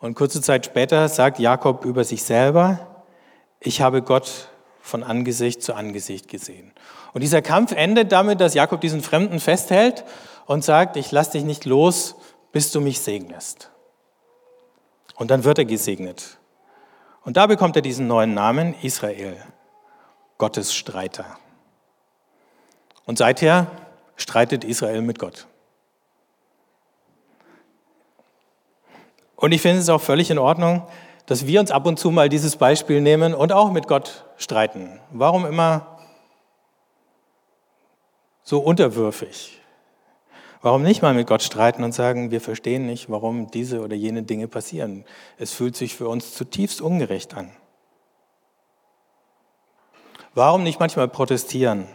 Und 0.00 0.14
kurze 0.14 0.42
Zeit 0.42 0.66
später 0.66 1.08
sagt 1.08 1.38
Jakob 1.38 1.84
über 1.84 2.02
sich 2.02 2.24
selber, 2.24 3.04
ich 3.60 3.80
habe 3.80 4.02
Gott 4.02 4.48
von 4.86 5.02
Angesicht 5.02 5.62
zu 5.62 5.74
Angesicht 5.74 6.28
gesehen. 6.28 6.72
Und 7.12 7.22
dieser 7.22 7.42
Kampf 7.42 7.72
endet 7.72 8.12
damit, 8.12 8.40
dass 8.40 8.54
Jakob 8.54 8.80
diesen 8.80 9.02
Fremden 9.02 9.40
festhält 9.40 10.04
und 10.46 10.64
sagt, 10.64 10.96
ich 10.96 11.10
lasse 11.10 11.32
dich 11.32 11.44
nicht 11.44 11.64
los, 11.64 12.14
bis 12.52 12.70
du 12.70 12.80
mich 12.80 13.00
segnest. 13.00 13.70
Und 15.16 15.32
dann 15.32 15.42
wird 15.42 15.58
er 15.58 15.64
gesegnet. 15.64 16.38
Und 17.24 17.36
da 17.36 17.46
bekommt 17.46 17.74
er 17.74 17.82
diesen 17.82 18.06
neuen 18.06 18.32
Namen 18.34 18.74
Israel, 18.80 19.36
Gottes 20.38 20.72
Streiter. 20.72 21.36
Und 23.06 23.18
seither 23.18 23.66
streitet 24.14 24.62
Israel 24.62 25.02
mit 25.02 25.18
Gott. 25.18 25.48
Und 29.34 29.50
ich 29.50 29.60
finde 29.60 29.80
es 29.80 29.88
auch 29.88 30.00
völlig 30.00 30.30
in 30.30 30.38
Ordnung, 30.38 30.86
dass 31.26 31.48
wir 31.48 31.58
uns 31.58 31.72
ab 31.72 31.86
und 31.86 31.98
zu 31.98 32.12
mal 32.12 32.28
dieses 32.28 32.54
Beispiel 32.54 33.00
nehmen 33.00 33.34
und 33.34 33.52
auch 33.52 33.72
mit 33.72 33.88
Gott 33.88 34.25
streiten. 34.36 35.00
Warum 35.10 35.46
immer 35.46 35.98
so 38.42 38.60
unterwürfig? 38.60 39.60
Warum 40.62 40.82
nicht 40.82 41.02
mal 41.02 41.14
mit 41.14 41.26
Gott 41.26 41.42
streiten 41.42 41.84
und 41.84 41.92
sagen, 41.92 42.30
wir 42.30 42.40
verstehen 42.40 42.86
nicht, 42.86 43.10
warum 43.10 43.50
diese 43.50 43.82
oder 43.82 43.94
jene 43.94 44.22
Dinge 44.22 44.48
passieren? 44.48 45.04
Es 45.38 45.52
fühlt 45.52 45.76
sich 45.76 45.94
für 45.94 46.08
uns 46.08 46.34
zutiefst 46.34 46.80
ungerecht 46.80 47.34
an. 47.34 47.52
Warum 50.34 50.62
nicht 50.62 50.80
manchmal 50.80 51.08
protestieren? 51.08 51.86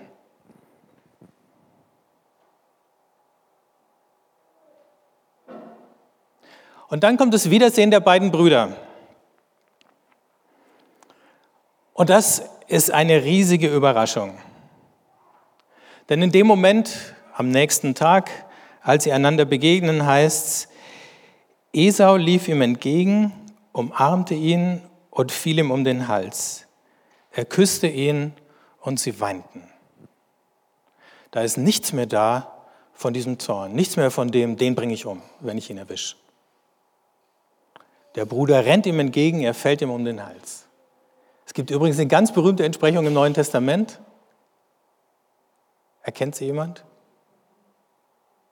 Und 6.88 7.04
dann 7.04 7.18
kommt 7.18 7.34
das 7.34 7.50
Wiedersehen 7.50 7.90
der 7.92 8.02
beiden 8.02 8.32
Brüder. 8.32 8.76
Und 12.02 12.10
das 12.10 12.42
ist 12.68 12.90
eine 12.90 13.24
riesige 13.24 13.68
Überraschung. 13.68 14.36
Denn 16.10 16.24
in 16.24 16.32
dem 16.32 16.48
Moment, 16.48 17.14
am 17.36 17.50
nächsten 17.50 17.94
Tag, 17.94 18.32
als 18.82 19.04
sie 19.04 19.12
einander 19.12 19.46
begegnen, 19.46 20.04
heißt 20.04 20.48
es, 20.48 20.68
Esau 21.74 22.16
lief 22.16 22.48
ihm 22.48 22.64
entgegen, 22.64 23.34
umarmte 23.72 24.34
ihn 24.34 24.82
und 25.12 25.32
fiel 25.32 25.60
ihm 25.60 25.70
um 25.70 25.84
den 25.84 26.08
Hals. 26.08 26.66
Er 27.34 27.46
küsste 27.46 27.86
ihn 27.86 28.34
und 28.80 29.00
sie 29.00 29.20
weinten. 29.20 29.70
Da 31.30 31.42
ist 31.42 31.58
nichts 31.58 31.94
mehr 31.94 32.08
da 32.08 32.66
von 32.94 33.14
diesem 33.14 33.38
Zorn, 33.38 33.74
nichts 33.74 33.96
mehr 33.96 34.10
von 34.10 34.32
dem, 34.32 34.58
den 34.58 34.74
bringe 34.74 34.96
ich 34.96 35.06
um, 35.06 35.22
wenn 35.40 35.60
ich 35.60 35.70
ihn 35.70 35.78
erwische. 35.78 36.16
Der 38.16 38.26
Bruder 38.26 38.66
rennt 38.66 38.88
ihm 38.88 39.00
entgegen, 39.00 39.42
er 39.42 39.54
fällt 39.54 39.84
ihm 39.84 39.92
um 39.92 40.04
den 40.04 40.26
Hals. 40.26 40.66
Es 41.52 41.54
gibt 41.54 41.70
übrigens 41.70 41.98
eine 41.98 42.08
ganz 42.08 42.32
berühmte 42.32 42.64
Entsprechung 42.64 43.06
im 43.06 43.12
Neuen 43.12 43.34
Testament. 43.34 44.00
Erkennt 46.02 46.34
sie 46.34 46.46
jemand? 46.46 46.86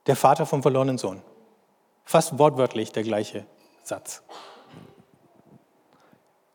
Der 0.06 0.18
Vater 0.18 0.46
vom 0.46 0.62
verlorenen 0.62 0.98
Sohn. 0.98 1.22
Fast 2.04 2.38
wortwörtlich 2.38 2.92
der 2.92 3.04
gleiche 3.04 3.46
Satz. 3.86 4.22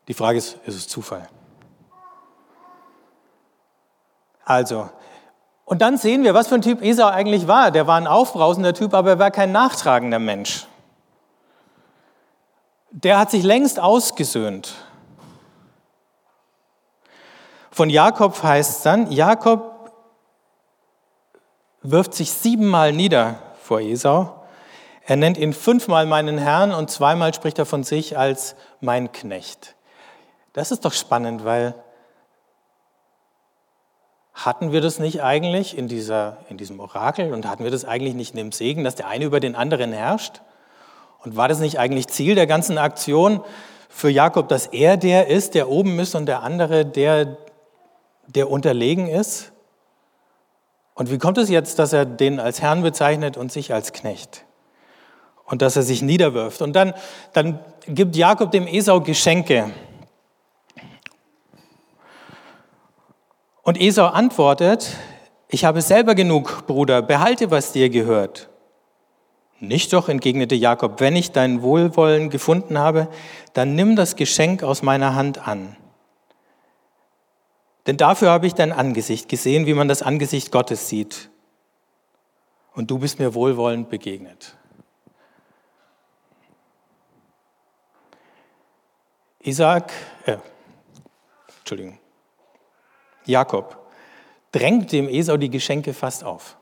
Die 0.07 0.13
Frage 0.13 0.37
ist, 0.37 0.59
ist 0.67 0.75
es 0.75 0.87
Zufall? 0.87 1.27
Also, 4.43 4.91
und 5.63 5.81
dann 5.81 5.97
sehen 5.97 6.23
wir, 6.23 6.35
was 6.35 6.49
für 6.49 6.55
ein 6.55 6.61
Typ 6.61 6.83
Esau 6.83 7.07
eigentlich 7.07 7.47
war. 7.47 7.71
Der 7.71 7.87
war 7.87 7.97
ein 7.97 8.05
aufbrausender 8.05 8.75
Typ, 8.75 8.93
aber 8.93 9.09
er 9.09 9.19
war 9.19 9.31
kein 9.31 9.51
nachtragender 9.51 10.19
Mensch 10.19 10.67
der 12.95 13.19
hat 13.19 13.29
sich 13.29 13.43
längst 13.43 13.77
ausgesöhnt. 13.79 14.73
Von 17.75 17.89
Jakob 17.89 18.41
heißt 18.41 18.77
es 18.77 18.81
dann, 18.83 19.11
Jakob 19.11 19.91
wirft 21.81 22.13
sich 22.13 22.31
siebenmal 22.31 22.93
nieder 22.93 23.41
vor 23.61 23.81
Esau. 23.81 24.33
Er 25.05 25.17
nennt 25.17 25.37
ihn 25.37 25.51
fünfmal 25.51 26.05
meinen 26.05 26.37
Herrn 26.37 26.71
und 26.71 26.89
zweimal 26.89 27.33
spricht 27.33 27.59
er 27.59 27.65
von 27.65 27.83
sich 27.83 28.17
als 28.17 28.55
mein 28.79 29.11
Knecht. 29.11 29.75
Das 30.53 30.71
ist 30.71 30.85
doch 30.85 30.93
spannend, 30.93 31.43
weil 31.43 31.75
hatten 34.33 34.71
wir 34.71 34.79
das 34.79 34.99
nicht 34.99 35.21
eigentlich 35.21 35.77
in, 35.77 35.89
dieser, 35.89 36.37
in 36.47 36.55
diesem 36.55 36.79
Orakel 36.79 37.33
und 37.33 37.45
hatten 37.45 37.65
wir 37.65 37.71
das 37.71 37.83
eigentlich 37.83 38.13
nicht 38.13 38.31
in 38.31 38.37
dem 38.37 38.51
Segen, 38.53 38.85
dass 38.85 38.95
der 38.95 39.09
eine 39.09 39.25
über 39.25 39.41
den 39.41 39.53
anderen 39.53 39.91
herrscht? 39.91 40.39
Und 41.25 41.35
war 41.35 41.49
das 41.49 41.59
nicht 41.59 41.77
eigentlich 41.77 42.07
Ziel 42.07 42.35
der 42.35 42.47
ganzen 42.47 42.77
Aktion 42.77 43.43
für 43.89 44.09
Jakob, 44.09 44.47
dass 44.47 44.67
er 44.67 44.95
der 44.95 45.27
ist, 45.27 45.55
der 45.55 45.67
oben 45.67 45.99
ist 45.99 46.15
und 46.15 46.25
der 46.25 46.41
andere 46.41 46.85
der, 46.85 47.37
der 48.27 48.49
unterlegen 48.49 49.07
ist? 49.07 49.51
Und 50.93 51.11
wie 51.11 51.17
kommt 51.17 51.37
es 51.37 51.49
jetzt, 51.49 51.77
dass 51.79 51.93
er 51.93 52.05
den 52.05 52.39
als 52.39 52.61
Herrn 52.61 52.81
bezeichnet 52.81 53.37
und 53.37 53.51
sich 53.51 53.73
als 53.73 53.91
Knecht? 53.91 54.45
Und 55.43 55.61
dass 55.61 55.75
er 55.75 55.83
sich 55.83 56.01
niederwirft. 56.01 56.61
Und 56.61 56.73
dann, 56.73 56.93
dann 57.33 57.59
gibt 57.85 58.15
Jakob 58.15 58.51
dem 58.51 58.65
Esau 58.65 59.01
Geschenke. 59.01 59.71
Und 63.61 63.79
Esau 63.79 64.05
antwortet, 64.05 64.95
ich 65.49 65.65
habe 65.65 65.81
selber 65.81 66.15
genug, 66.15 66.65
Bruder, 66.65 67.01
behalte, 67.01 67.51
was 67.51 67.71
dir 67.71 67.89
gehört. 67.89 68.49
Nicht 69.59 69.93
doch, 69.93 70.09
entgegnete 70.09 70.55
Jakob, 70.55 70.99
wenn 70.99 71.15
ich 71.15 71.31
dein 71.31 71.61
Wohlwollen 71.61 72.29
gefunden 72.29 72.77
habe, 72.77 73.07
dann 73.53 73.75
nimm 73.75 73.95
das 73.95 74.15
Geschenk 74.15 74.63
aus 74.63 74.81
meiner 74.81 75.15
Hand 75.15 75.47
an. 75.47 75.77
Denn 77.87 77.97
dafür 77.97 78.31
habe 78.31 78.47
ich 78.47 78.53
dein 78.53 78.71
Angesicht 78.71 79.29
gesehen, 79.29 79.65
wie 79.65 79.73
man 79.73 79.87
das 79.87 80.01
Angesicht 80.01 80.51
Gottes 80.51 80.89
sieht. 80.89 81.29
Und 82.73 82.91
du 82.91 82.99
bist 82.99 83.19
mir 83.19 83.33
wohlwollend 83.33 83.89
begegnet. 83.89 84.57
Isaac, 89.39 89.93
äh, 90.25 90.37
Entschuldigung, 91.59 91.99
Jakob 93.25 93.77
drängt 94.51 94.91
dem 94.91 95.07
Esau 95.07 95.37
die 95.37 95.49
Geschenke 95.49 95.93
fast 95.93 96.23
auf. 96.23 96.57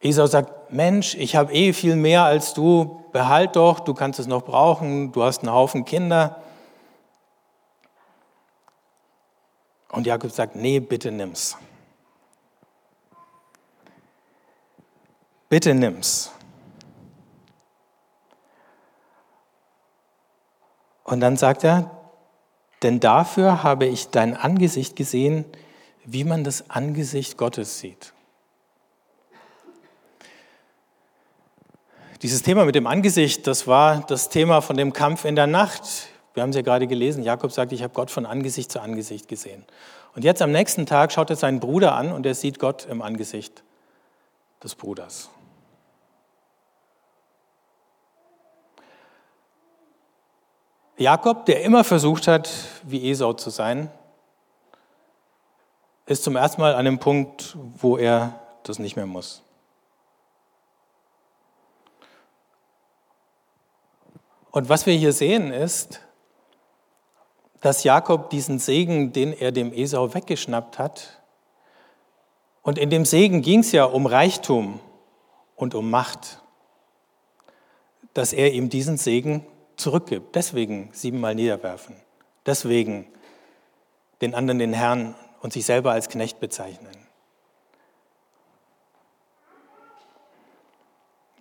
Esau 0.00 0.26
sagt, 0.26 0.72
Mensch, 0.72 1.14
ich 1.14 1.36
habe 1.36 1.52
eh 1.52 1.72
viel 1.72 1.96
mehr 1.96 2.24
als 2.24 2.52
du, 2.52 3.04
behalt 3.12 3.56
doch, 3.56 3.80
du 3.80 3.94
kannst 3.94 4.18
es 4.18 4.26
noch 4.26 4.42
brauchen, 4.42 5.12
du 5.12 5.22
hast 5.22 5.42
einen 5.42 5.52
Haufen 5.52 5.84
Kinder. 5.84 6.42
Und 9.94 10.08
Jakob 10.08 10.32
sagt, 10.32 10.56
nee, 10.56 10.80
bitte 10.80 11.12
nimm's. 11.12 11.56
Bitte 15.48 15.72
nimm's. 15.72 16.32
Und 21.04 21.20
dann 21.20 21.36
sagt 21.36 21.62
er, 21.62 21.92
denn 22.82 22.98
dafür 22.98 23.62
habe 23.62 23.86
ich 23.86 24.08
dein 24.08 24.36
Angesicht 24.36 24.96
gesehen, 24.96 25.44
wie 26.04 26.24
man 26.24 26.42
das 26.42 26.70
Angesicht 26.70 27.38
Gottes 27.38 27.78
sieht. 27.78 28.12
Dieses 32.20 32.42
Thema 32.42 32.64
mit 32.64 32.74
dem 32.74 32.88
Angesicht, 32.88 33.46
das 33.46 33.68
war 33.68 34.00
das 34.08 34.28
Thema 34.28 34.60
von 34.60 34.76
dem 34.76 34.92
Kampf 34.92 35.24
in 35.24 35.36
der 35.36 35.46
Nacht. 35.46 36.08
Wir 36.34 36.42
haben 36.42 36.50
es 36.50 36.56
ja 36.56 36.62
gerade 36.62 36.86
gelesen. 36.88 37.22
Jakob 37.22 37.52
sagt, 37.52 37.72
ich 37.72 37.82
habe 37.82 37.94
Gott 37.94 38.10
von 38.10 38.26
Angesicht 38.26 38.70
zu 38.70 38.80
Angesicht 38.80 39.28
gesehen. 39.28 39.64
Und 40.14 40.24
jetzt 40.24 40.42
am 40.42 40.50
nächsten 40.50 40.84
Tag 40.84 41.12
schaut 41.12 41.30
er 41.30 41.36
seinen 41.36 41.60
Bruder 41.60 41.94
an 41.94 42.12
und 42.12 42.26
er 42.26 42.34
sieht 42.34 42.58
Gott 42.58 42.86
im 42.86 43.02
Angesicht 43.02 43.62
des 44.62 44.74
Bruders. 44.74 45.30
Jakob, 50.96 51.46
der 51.46 51.62
immer 51.62 51.82
versucht 51.82 52.28
hat, 52.28 52.50
wie 52.82 53.10
Esau 53.10 53.32
zu 53.32 53.50
sein, 53.50 53.90
ist 56.06 56.22
zum 56.22 56.36
ersten 56.36 56.60
Mal 56.60 56.72
an 56.74 56.80
einem 56.80 56.98
Punkt, 56.98 57.56
wo 57.76 57.96
er 57.96 58.38
das 58.62 58.78
nicht 58.78 58.94
mehr 58.94 59.06
muss. 59.06 59.42
Und 64.50 64.68
was 64.68 64.86
wir 64.86 64.94
hier 64.94 65.12
sehen 65.12 65.50
ist, 65.52 66.00
dass 67.64 67.82
Jakob 67.82 68.28
diesen 68.28 68.58
Segen, 68.58 69.14
den 69.14 69.32
er 69.32 69.50
dem 69.50 69.72
Esau 69.72 70.12
weggeschnappt 70.12 70.78
hat, 70.78 71.22
und 72.60 72.76
in 72.76 72.90
dem 72.90 73.06
Segen 73.06 73.40
ging 73.40 73.60
es 73.60 73.72
ja 73.72 73.84
um 73.86 74.04
Reichtum 74.04 74.80
und 75.56 75.74
um 75.74 75.88
Macht, 75.88 76.42
dass 78.12 78.34
er 78.34 78.52
ihm 78.52 78.68
diesen 78.68 78.98
Segen 78.98 79.46
zurückgibt. 79.76 80.34
Deswegen 80.34 80.90
siebenmal 80.92 81.34
niederwerfen. 81.34 81.96
Deswegen 82.44 83.06
den 84.20 84.34
anderen 84.34 84.58
den 84.58 84.74
Herrn 84.74 85.14
und 85.40 85.54
sich 85.54 85.64
selber 85.64 85.92
als 85.92 86.10
Knecht 86.10 86.40
bezeichnen. 86.40 86.94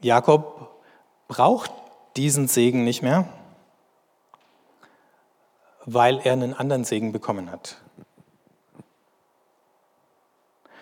Jakob 0.01 0.81
braucht 1.27 1.71
diesen 2.15 2.47
Segen 2.47 2.85
nicht 2.85 3.01
mehr, 3.01 3.27
weil 5.85 6.19
er 6.23 6.33
einen 6.33 6.53
anderen 6.53 6.83
Segen 6.83 7.11
bekommen 7.11 7.51
hat. 7.51 7.77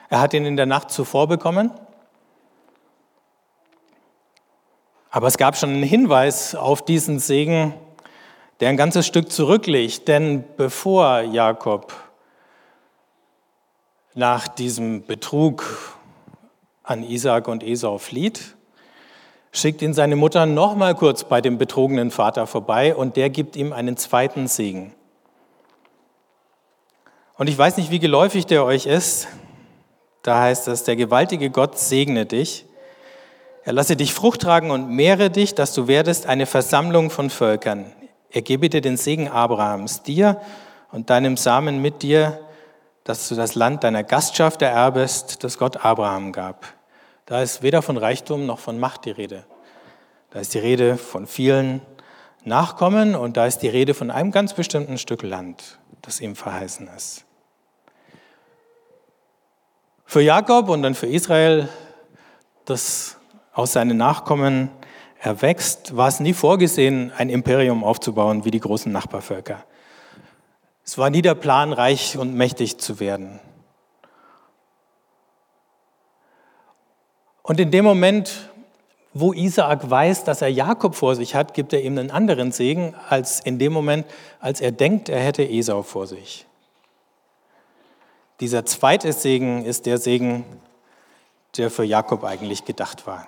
Er 0.09 0.19
hat 0.19 0.33
ihn 0.33 0.45
in 0.45 0.57
der 0.57 0.65
Nacht 0.65 0.91
zuvor 0.91 1.27
bekommen, 1.27 1.71
aber 5.09 5.27
es 5.27 5.37
gab 5.37 5.57
schon 5.57 5.69
einen 5.69 5.83
Hinweis 5.83 6.55
auf 6.55 6.83
diesen 6.83 7.19
Segen, 7.19 7.73
der 8.59 8.69
ein 8.69 8.77
ganzes 8.77 9.07
Stück 9.07 9.31
zurückliegt, 9.31 10.07
denn 10.07 10.43
bevor 10.55 11.21
Jakob 11.21 11.93
nach 14.13 14.47
diesem 14.47 15.05
Betrug 15.05 15.97
an 16.83 17.03
Isaac 17.03 17.47
und 17.47 17.63
Esau 17.63 17.97
flieht, 17.97 18.55
schickt 19.51 19.81
ihn 19.81 19.93
seine 19.93 20.15
Mutter 20.15 20.45
noch 20.45 20.75
mal 20.75 20.95
kurz 20.95 21.23
bei 21.23 21.41
dem 21.41 21.57
betrogenen 21.57 22.11
Vater 22.11 22.47
vorbei 22.47 22.95
und 22.95 23.17
der 23.17 23.29
gibt 23.29 23.55
ihm 23.55 23.73
einen 23.73 23.97
zweiten 23.97 24.47
Segen. 24.47 24.93
Und 27.37 27.47
ich 27.47 27.57
weiß 27.57 27.77
nicht, 27.77 27.91
wie 27.91 27.99
geläufig 27.99 28.45
der 28.45 28.63
euch 28.63 28.85
ist. 28.85 29.27
Da 30.21 30.41
heißt 30.41 30.67
es, 30.67 30.83
der 30.83 30.95
gewaltige 30.95 31.49
Gott 31.49 31.77
segne 31.77 32.25
dich. 32.25 32.65
Er 33.63 33.73
lasse 33.73 33.95
dich 33.95 34.13
Frucht 34.13 34.41
tragen 34.41 34.71
und 34.71 34.89
mehre 34.89 35.29
dich, 35.29 35.55
dass 35.55 35.73
du 35.73 35.87
werdest 35.87 36.27
eine 36.27 36.45
Versammlung 36.45 37.09
von 37.09 37.29
Völkern. 37.29 37.91
Er 38.29 38.41
gebe 38.41 38.69
dir 38.69 38.81
den 38.81 38.97
Segen 38.97 39.27
Abrahams, 39.27 40.03
dir 40.03 40.39
und 40.91 41.09
deinem 41.09 41.37
Samen 41.37 41.81
mit 41.81 42.01
dir, 42.01 42.39
dass 43.03 43.27
du 43.27 43.35
das 43.35 43.55
Land 43.55 43.83
deiner 43.83 44.03
Gastschaft 44.03 44.61
ererbest, 44.61 45.43
das 45.43 45.57
Gott 45.57 45.83
Abraham 45.83 46.31
gab. 46.31 46.65
Da 47.31 47.41
ist 47.41 47.61
weder 47.61 47.81
von 47.81 47.95
Reichtum 47.95 48.45
noch 48.45 48.59
von 48.59 48.77
Macht 48.77 49.05
die 49.05 49.11
Rede. 49.11 49.45
Da 50.31 50.41
ist 50.41 50.53
die 50.53 50.59
Rede 50.59 50.97
von 50.97 51.27
vielen 51.27 51.79
Nachkommen 52.43 53.15
und 53.15 53.37
da 53.37 53.45
ist 53.45 53.59
die 53.59 53.69
Rede 53.69 53.93
von 53.93 54.11
einem 54.11 54.31
ganz 54.31 54.53
bestimmten 54.53 54.97
Stück 54.97 55.23
Land, 55.23 55.79
das 56.01 56.19
ihm 56.19 56.35
verheißen 56.35 56.89
ist. 56.89 57.23
Für 60.03 60.19
Jakob 60.19 60.67
und 60.67 60.83
dann 60.83 60.93
für 60.93 61.07
Israel, 61.07 61.69
das 62.65 63.15
aus 63.53 63.71
seinen 63.71 63.95
Nachkommen 63.95 64.69
erwächst, 65.17 65.95
war 65.95 66.09
es 66.09 66.19
nie 66.19 66.33
vorgesehen, 66.33 67.13
ein 67.17 67.29
Imperium 67.29 67.85
aufzubauen 67.85 68.43
wie 68.43 68.51
die 68.51 68.59
großen 68.59 68.91
Nachbarvölker. 68.91 69.63
Es 70.83 70.97
war 70.97 71.09
nie 71.09 71.21
der 71.21 71.35
Plan, 71.35 71.71
reich 71.71 72.17
und 72.17 72.35
mächtig 72.35 72.79
zu 72.79 72.99
werden. 72.99 73.39
Und 77.43 77.59
in 77.59 77.71
dem 77.71 77.85
Moment, 77.85 78.49
wo 79.13 79.33
Isaak 79.33 79.89
weiß, 79.89 80.23
dass 80.23 80.41
er 80.41 80.47
Jakob 80.49 80.95
vor 80.95 81.15
sich 81.15 81.35
hat, 81.35 81.53
gibt 81.53 81.73
er 81.73 81.81
ihm 81.81 81.97
einen 81.97 82.11
anderen 82.11 82.51
Segen 82.51 82.95
als 83.09 83.39
in 83.39 83.59
dem 83.59 83.73
Moment, 83.73 84.05
als 84.39 84.61
er 84.61 84.71
denkt, 84.71 85.09
er 85.09 85.19
hätte 85.19 85.43
Esau 85.43 85.83
vor 85.83 86.07
sich. 86.07 86.45
Dieser 88.39 88.65
zweite 88.65 89.11
Segen 89.13 89.65
ist 89.65 89.85
der 89.85 89.97
Segen, 89.97 90.45
der 91.57 91.69
für 91.69 91.83
Jakob 91.83 92.23
eigentlich 92.23 92.65
gedacht 92.65 93.05
war. 93.05 93.27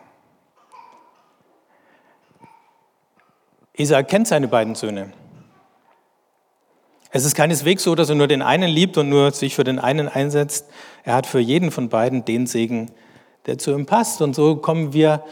Isaak 3.73 4.07
kennt 4.07 4.27
seine 4.27 4.47
beiden 4.47 4.75
Söhne. 4.75 5.11
Es 7.09 7.25
ist 7.25 7.35
keineswegs 7.35 7.83
so, 7.83 7.93
dass 7.93 8.09
er 8.09 8.15
nur 8.15 8.27
den 8.27 8.41
einen 8.41 8.69
liebt 8.69 8.97
und 8.97 9.09
nur 9.09 9.31
sich 9.31 9.55
für 9.55 9.63
den 9.63 9.77
einen 9.77 10.07
einsetzt. 10.07 10.67
Er 11.03 11.15
hat 11.15 11.27
für 11.27 11.39
jeden 11.39 11.69
von 11.69 11.89
beiden 11.89 12.25
den 12.25 12.47
Segen, 12.47 12.91
der 13.45 13.57
zu 13.57 13.71
ihm 13.71 13.85
passt. 13.85 14.21
Und 14.21 14.35
so 14.35 14.55
kommen 14.55 14.93
wir 14.93 15.23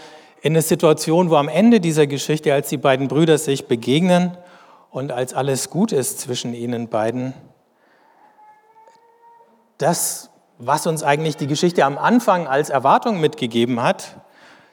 in 0.42 0.54
eine 0.54 0.62
Situation, 0.62 1.30
wo 1.30 1.36
am 1.36 1.48
Ende 1.48 1.80
dieser 1.80 2.08
Geschichte, 2.08 2.54
als 2.54 2.70
die 2.70 2.78
beiden 2.78 3.08
Brüder 3.08 3.38
sich 3.38 3.68
begegnen 3.68 4.38
und 4.90 5.12
als 5.12 5.34
alles 5.34 5.70
gut 5.70 5.92
ist 5.92 6.20
zwischen 6.20 6.54
ihnen 6.54 6.90
beiden, 6.90 7.34
das, 9.78 10.30
was 10.58 10.86
uns 10.88 11.04
eigentlich 11.04 11.38
die 11.38 11.48
Geschichte 11.48 11.86
am 11.86 11.98
Anfang 11.98 12.48
als 12.48 12.70
Erwartung 12.70 13.20
mitgegeben 13.20 13.82
hat, 13.82 14.18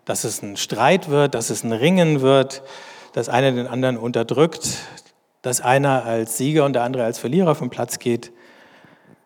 dass 0.04 0.24
es 0.24 0.42
ein 0.42 0.56
Streit 0.56 1.08
wird, 1.08 1.34
dass 1.34 1.50
es 1.50 1.64
ein 1.64 1.72
Ringen 1.72 2.20
wird, 2.20 2.62
dass 3.12 3.28
einer 3.28 3.52
den 3.52 3.66
anderen 3.66 3.96
unterdrückt, 3.96 4.68
dass 5.42 5.60
einer 5.60 6.04
als 6.04 6.36
Sieger 6.36 6.64
und 6.64 6.72
der 6.72 6.82
andere 6.82 7.04
als 7.04 7.18
Verlierer 7.18 7.54
vom 7.54 7.70
Platz 7.70 7.98
geht, 7.98 8.32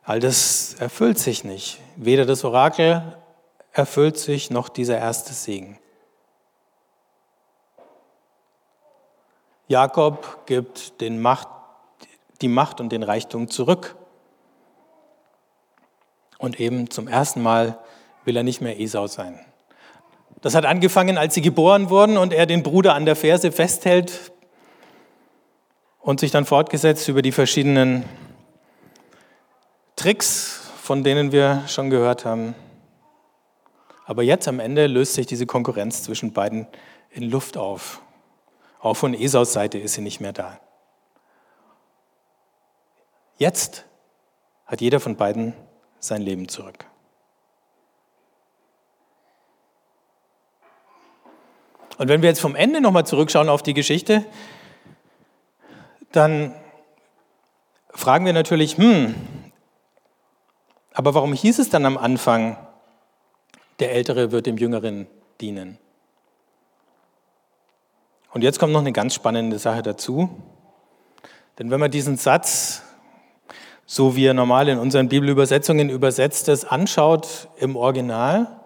all 0.04 0.20
das 0.20 0.74
erfüllt 0.78 1.18
sich 1.18 1.44
nicht. 1.44 1.78
Weder 1.96 2.26
das 2.26 2.44
Orakel 2.44 3.02
erfüllt 3.72 4.18
sich 4.18 4.50
noch 4.50 4.68
dieser 4.68 4.98
erste 4.98 5.32
Segen. 5.32 5.78
Jakob 9.68 10.46
gibt 10.46 11.00
den 11.00 11.20
Macht, 11.22 11.48
die 12.42 12.48
Macht 12.48 12.80
und 12.80 12.90
den 12.90 13.02
Reichtum 13.02 13.48
zurück. 13.48 13.96
Und 16.38 16.60
eben 16.60 16.90
zum 16.90 17.08
ersten 17.08 17.40
Mal 17.40 17.78
will 18.24 18.36
er 18.36 18.42
nicht 18.42 18.60
mehr 18.60 18.78
Esau 18.78 19.06
sein. 19.06 19.40
Das 20.42 20.54
hat 20.54 20.66
angefangen, 20.66 21.16
als 21.16 21.34
sie 21.34 21.40
geboren 21.40 21.88
wurden 21.88 22.18
und 22.18 22.32
er 22.32 22.46
den 22.46 22.62
Bruder 22.62 22.94
an 22.94 23.06
der 23.06 23.16
Ferse 23.16 23.52
festhält 23.52 24.32
und 26.00 26.20
sich 26.20 26.32
dann 26.32 26.44
fortgesetzt 26.44 27.08
über 27.08 27.22
die 27.22 27.32
verschiedenen 27.32 28.04
Tricks, 29.94 30.60
von 30.82 31.04
denen 31.04 31.30
wir 31.30 31.62
schon 31.68 31.90
gehört 31.90 32.24
haben. 32.24 32.56
Aber 34.04 34.22
jetzt 34.22 34.48
am 34.48 34.60
Ende 34.60 34.86
löst 34.86 35.14
sich 35.14 35.26
diese 35.26 35.46
Konkurrenz 35.46 36.02
zwischen 36.02 36.32
beiden 36.32 36.66
in 37.10 37.30
Luft 37.30 37.56
auf. 37.56 38.02
Auch 38.80 38.94
von 38.94 39.14
Esaus 39.14 39.52
Seite 39.52 39.78
ist 39.78 39.94
sie 39.94 40.00
nicht 40.00 40.20
mehr 40.20 40.32
da. 40.32 40.58
Jetzt 43.36 43.86
hat 44.66 44.80
jeder 44.80 45.00
von 45.00 45.16
beiden 45.16 45.54
sein 46.00 46.22
Leben 46.22 46.48
zurück. 46.48 46.86
Und 51.98 52.08
wenn 52.08 52.22
wir 52.22 52.28
jetzt 52.28 52.40
vom 52.40 52.56
Ende 52.56 52.80
nochmal 52.80 53.06
zurückschauen 53.06 53.48
auf 53.48 53.62
die 53.62 53.74
Geschichte, 53.74 54.24
dann 56.10 56.54
fragen 57.90 58.24
wir 58.24 58.32
natürlich, 58.32 58.76
hm, 58.76 59.14
aber 60.92 61.14
warum 61.14 61.32
hieß 61.32 61.58
es 61.58 61.70
dann 61.70 61.86
am 61.86 61.96
Anfang, 61.96 62.56
der 63.82 63.92
Ältere 63.92 64.30
wird 64.30 64.46
dem 64.46 64.58
Jüngeren 64.58 65.08
dienen? 65.40 65.76
Und 68.32 68.42
jetzt 68.42 68.60
kommt 68.60 68.72
noch 68.72 68.80
eine 68.80 68.92
ganz 68.92 69.12
spannende 69.12 69.58
Sache 69.58 69.82
dazu. 69.82 70.30
Denn 71.58 71.72
wenn 71.72 71.80
man 71.80 71.90
diesen 71.90 72.16
Satz, 72.16 72.82
so 73.84 74.14
wie 74.14 74.24
er 74.24 74.34
normal 74.34 74.68
in 74.68 74.78
unseren 74.78 75.08
Bibelübersetzungen 75.08 75.90
übersetzt 75.90 76.48
ist, 76.48 76.64
anschaut 76.64 77.48
im 77.56 77.74
Original, 77.74 78.60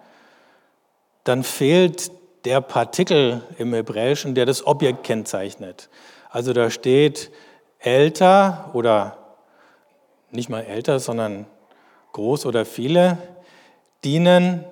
dann 1.25 1.43
fehlt 1.43 2.13
der 2.45 2.61
Partikel 2.61 3.43
im 3.57 3.73
Hebräischen, 3.73 4.35
der 4.35 4.45
das 4.45 4.67
Objekt 4.67 5.03
kennzeichnet. 5.03 5.89
Also 6.29 6.53
da 6.53 6.69
steht 6.69 7.33
älter 7.79 8.71
oder 8.75 9.17
nicht 10.31 10.51
mal 10.51 10.61
älter, 10.61 11.01
sondern 11.01 11.47
groß 12.13 12.45
oder 12.45 12.67
viele, 12.67 13.17
dienen 14.05 14.65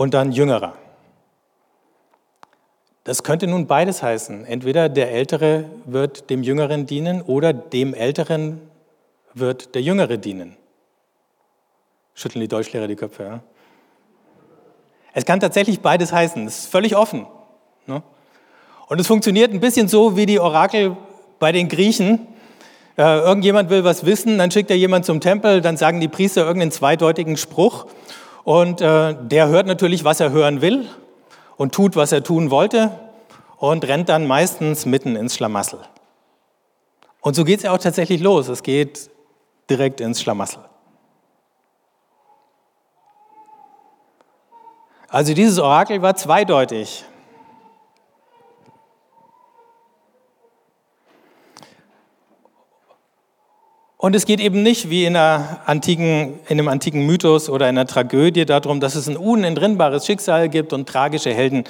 und 0.00 0.14
dann 0.14 0.32
jüngerer. 0.32 0.72
Das 3.04 3.22
könnte 3.22 3.46
nun 3.46 3.66
beides 3.66 4.02
heißen. 4.02 4.46
Entweder 4.46 4.88
der 4.88 5.12
Ältere 5.12 5.66
wird 5.84 6.30
dem 6.30 6.42
Jüngeren 6.42 6.86
dienen 6.86 7.20
oder 7.20 7.52
dem 7.52 7.92
Älteren 7.92 8.62
wird 9.34 9.74
der 9.74 9.82
Jüngere 9.82 10.16
dienen. 10.16 10.56
Schütteln 12.14 12.40
die 12.40 12.48
Deutschlehrer 12.48 12.88
die 12.88 12.96
Köpfe. 12.96 13.24
Ja? 13.24 13.40
Es 15.12 15.26
kann 15.26 15.38
tatsächlich 15.38 15.80
beides 15.80 16.14
heißen. 16.14 16.46
Es 16.46 16.60
ist 16.60 16.68
völlig 16.68 16.96
offen. 16.96 17.26
Ne? 17.86 18.02
Und 18.86 19.00
es 19.02 19.06
funktioniert 19.06 19.52
ein 19.52 19.60
bisschen 19.60 19.86
so 19.86 20.16
wie 20.16 20.24
die 20.24 20.40
Orakel 20.40 20.96
bei 21.38 21.52
den 21.52 21.68
Griechen. 21.68 22.26
Äh, 22.96 23.18
irgendjemand 23.18 23.68
will 23.68 23.84
was 23.84 24.06
wissen, 24.06 24.38
dann 24.38 24.50
schickt 24.50 24.70
er 24.70 24.78
jemand 24.78 25.04
zum 25.04 25.20
Tempel, 25.20 25.60
dann 25.60 25.76
sagen 25.76 26.00
die 26.00 26.08
Priester 26.08 26.46
irgendeinen 26.46 26.72
zweideutigen 26.72 27.36
Spruch 27.36 27.84
und 28.44 28.80
äh, 28.80 29.16
der 29.20 29.48
hört 29.48 29.66
natürlich, 29.66 30.04
was 30.04 30.20
er 30.20 30.30
hören 30.30 30.60
will 30.60 30.88
und 31.56 31.74
tut, 31.74 31.96
was 31.96 32.12
er 32.12 32.22
tun 32.22 32.50
wollte 32.50 32.90
und 33.58 33.86
rennt 33.86 34.08
dann 34.08 34.26
meistens 34.26 34.86
mitten 34.86 35.16
ins 35.16 35.36
Schlamassel. 35.36 35.80
Und 37.20 37.36
so 37.36 37.44
geht 37.44 37.58
es 37.58 37.64
ja 37.64 37.72
auch 37.72 37.78
tatsächlich 37.78 38.20
los. 38.22 38.48
Es 38.48 38.62
geht 38.62 39.10
direkt 39.68 40.00
ins 40.00 40.22
Schlamassel. 40.22 40.62
Also 45.08 45.34
dieses 45.34 45.58
Orakel 45.58 46.00
war 46.02 46.14
zweideutig. 46.16 47.04
Und 54.00 54.16
es 54.16 54.24
geht 54.24 54.40
eben 54.40 54.62
nicht 54.62 54.88
wie 54.88 55.04
in, 55.04 55.14
antiken, 55.14 56.40
in, 56.48 56.58
einem 56.58 56.68
antiken 56.68 57.04
Mythos 57.04 57.50
oder 57.50 57.68
in 57.68 57.76
einer 57.76 57.86
Tragödie 57.86 58.46
darum, 58.46 58.80
dass 58.80 58.94
es 58.94 59.06
ein 59.10 59.18
unentrinnbares 59.18 60.06
Schicksal 60.06 60.48
gibt 60.48 60.72
und 60.72 60.88
tragische 60.88 61.34
Helden, 61.34 61.64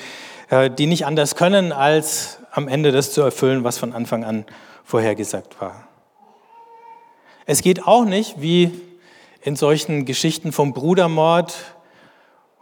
äh, 0.49 0.71
die 0.71 0.87
nicht 0.87 1.07
anders 1.07 1.35
können, 1.35 1.73
als 1.73 2.39
am 2.53 2.69
Ende 2.69 2.93
das 2.93 3.13
zu 3.13 3.21
erfüllen, 3.23 3.65
was 3.65 3.79
von 3.79 3.93
Anfang 3.93 4.23
an 4.23 4.45
vorhergesagt 4.85 5.61
war. 5.61 5.89
Es 7.47 7.63
geht 7.63 7.85
auch 7.89 8.05
nicht 8.05 8.41
wie 8.41 8.71
in 9.43 9.57
solchen 9.57 10.05
Geschichten 10.05 10.53
vom 10.53 10.73
Brudermord, 10.73 11.53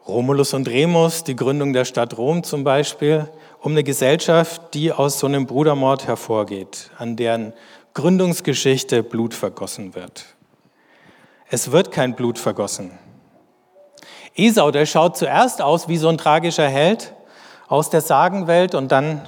Romulus 0.07 0.54
und 0.54 0.66
Remus, 0.66 1.24
die 1.24 1.37
Gründung 1.37 1.74
der 1.74 1.85
Stadt 1.85 2.16
Rom 2.16 2.42
zum 2.42 2.64
Beispiel, 2.64 3.28
um 3.61 3.72
eine 3.72 3.85
Gesellschaft, 3.85 4.72
die 4.72 4.92
aus 4.92 5.18
so 5.18 5.26
einem 5.26 5.44
Brudermord 5.44 6.07
hervorgeht, 6.07 6.90
an 6.96 7.16
deren 7.16 7.52
Gründungsgeschichte 7.98 9.02
Blut 9.02 9.34
vergossen 9.34 9.96
wird. 9.96 10.24
Es 11.50 11.72
wird 11.72 11.90
kein 11.90 12.14
Blut 12.14 12.38
vergossen. 12.38 12.96
Esau, 14.37 14.70
der 14.70 14.87
schaut 14.87 15.16
zuerst 15.16 15.61
aus 15.61 15.88
wie 15.88 15.96
so 15.96 16.08
ein 16.08 16.16
tragischer 16.16 16.68
Held 16.68 17.12
aus 17.66 17.90
der 17.90 18.00
Sagenwelt 18.00 18.76
und 18.76 18.92
dann 18.92 19.26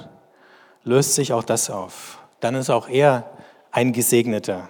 löst 0.85 1.15
sich 1.15 1.33
auch 1.33 1.43
das 1.43 1.69
auf. 1.69 2.19
Dann 2.39 2.55
ist 2.55 2.69
auch 2.69 2.87
er 2.87 3.29
ein 3.71 3.91
Gesegneter. 3.91 4.69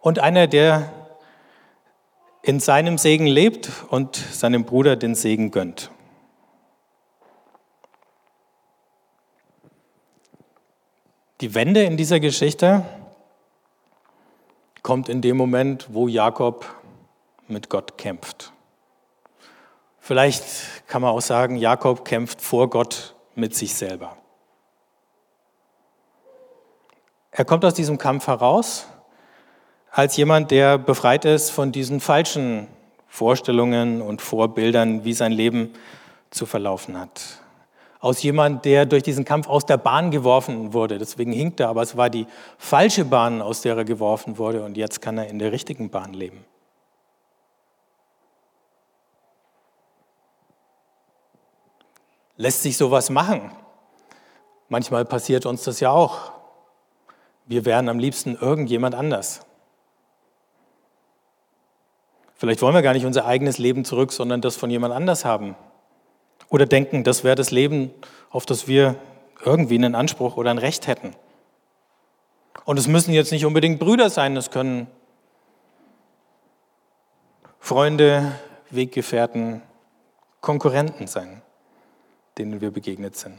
Und 0.00 0.20
einer, 0.20 0.46
der 0.46 0.92
in 2.42 2.60
seinem 2.60 2.96
Segen 2.96 3.26
lebt 3.26 3.72
und 3.88 4.14
seinem 4.14 4.64
Bruder 4.64 4.94
den 4.94 5.16
Segen 5.16 5.50
gönnt. 5.50 5.90
Die 11.40 11.54
Wende 11.54 11.82
in 11.82 11.96
dieser 11.96 12.20
Geschichte 12.20 12.84
kommt 14.82 15.08
in 15.08 15.20
dem 15.20 15.36
Moment, 15.36 15.88
wo 15.90 16.06
Jakob 16.06 16.66
mit 17.48 17.68
Gott 17.68 17.98
kämpft. 17.98 18.52
Vielleicht 19.98 20.86
kann 20.86 21.02
man 21.02 21.10
auch 21.10 21.20
sagen, 21.20 21.56
Jakob 21.56 22.04
kämpft 22.04 22.40
vor 22.40 22.70
Gott 22.70 23.14
mit 23.34 23.54
sich 23.54 23.74
selber. 23.74 24.16
Er 27.30 27.44
kommt 27.44 27.64
aus 27.64 27.74
diesem 27.74 27.98
Kampf 27.98 28.28
heraus 28.28 28.86
als 29.90 30.16
jemand, 30.16 30.50
der 30.50 30.78
befreit 30.78 31.24
ist 31.24 31.50
von 31.50 31.72
diesen 31.72 32.00
falschen 32.00 32.68
Vorstellungen 33.08 34.02
und 34.02 34.22
Vorbildern, 34.22 35.04
wie 35.04 35.14
sein 35.14 35.32
Leben 35.32 35.72
zu 36.30 36.46
verlaufen 36.46 36.98
hat. 36.98 37.43
Aus 38.04 38.22
jemand, 38.22 38.66
der 38.66 38.84
durch 38.84 39.02
diesen 39.02 39.24
Kampf 39.24 39.48
aus 39.48 39.64
der 39.64 39.78
Bahn 39.78 40.10
geworfen 40.10 40.74
wurde. 40.74 40.98
Deswegen 40.98 41.32
hinkt 41.32 41.58
er, 41.58 41.70
aber 41.70 41.80
es 41.80 41.96
war 41.96 42.10
die 42.10 42.26
falsche 42.58 43.06
Bahn, 43.06 43.40
aus 43.40 43.62
der 43.62 43.78
er 43.78 43.86
geworfen 43.86 44.36
wurde 44.36 44.62
und 44.62 44.76
jetzt 44.76 45.00
kann 45.00 45.16
er 45.16 45.28
in 45.28 45.38
der 45.38 45.52
richtigen 45.52 45.88
Bahn 45.88 46.12
leben. 46.12 46.44
Lässt 52.36 52.62
sich 52.62 52.76
sowas 52.76 53.08
machen? 53.08 53.50
Manchmal 54.68 55.06
passiert 55.06 55.46
uns 55.46 55.64
das 55.64 55.80
ja 55.80 55.90
auch. 55.90 56.32
Wir 57.46 57.64
wären 57.64 57.88
am 57.88 57.98
liebsten 57.98 58.36
irgendjemand 58.36 58.94
anders. 58.94 59.46
Vielleicht 62.34 62.60
wollen 62.60 62.74
wir 62.74 62.82
gar 62.82 62.92
nicht 62.92 63.06
unser 63.06 63.24
eigenes 63.24 63.56
Leben 63.56 63.86
zurück, 63.86 64.12
sondern 64.12 64.42
das 64.42 64.56
von 64.56 64.68
jemand 64.68 64.92
anders 64.92 65.24
haben. 65.24 65.56
Oder 66.48 66.66
denken, 66.66 67.04
das 67.04 67.24
wäre 67.24 67.34
das 67.34 67.50
Leben, 67.50 67.90
auf 68.30 68.46
das 68.46 68.68
wir 68.68 68.96
irgendwie 69.44 69.74
einen 69.76 69.94
Anspruch 69.94 70.36
oder 70.36 70.50
ein 70.50 70.58
Recht 70.58 70.86
hätten. 70.86 71.14
Und 72.64 72.78
es 72.78 72.86
müssen 72.86 73.12
jetzt 73.12 73.32
nicht 73.32 73.44
unbedingt 73.44 73.78
Brüder 73.78 74.10
sein, 74.10 74.36
es 74.36 74.50
können 74.50 74.86
Freunde, 77.58 78.38
Weggefährten, 78.70 79.62
Konkurrenten 80.40 81.06
sein, 81.06 81.42
denen 82.38 82.60
wir 82.60 82.70
begegnet 82.70 83.16
sind. 83.16 83.38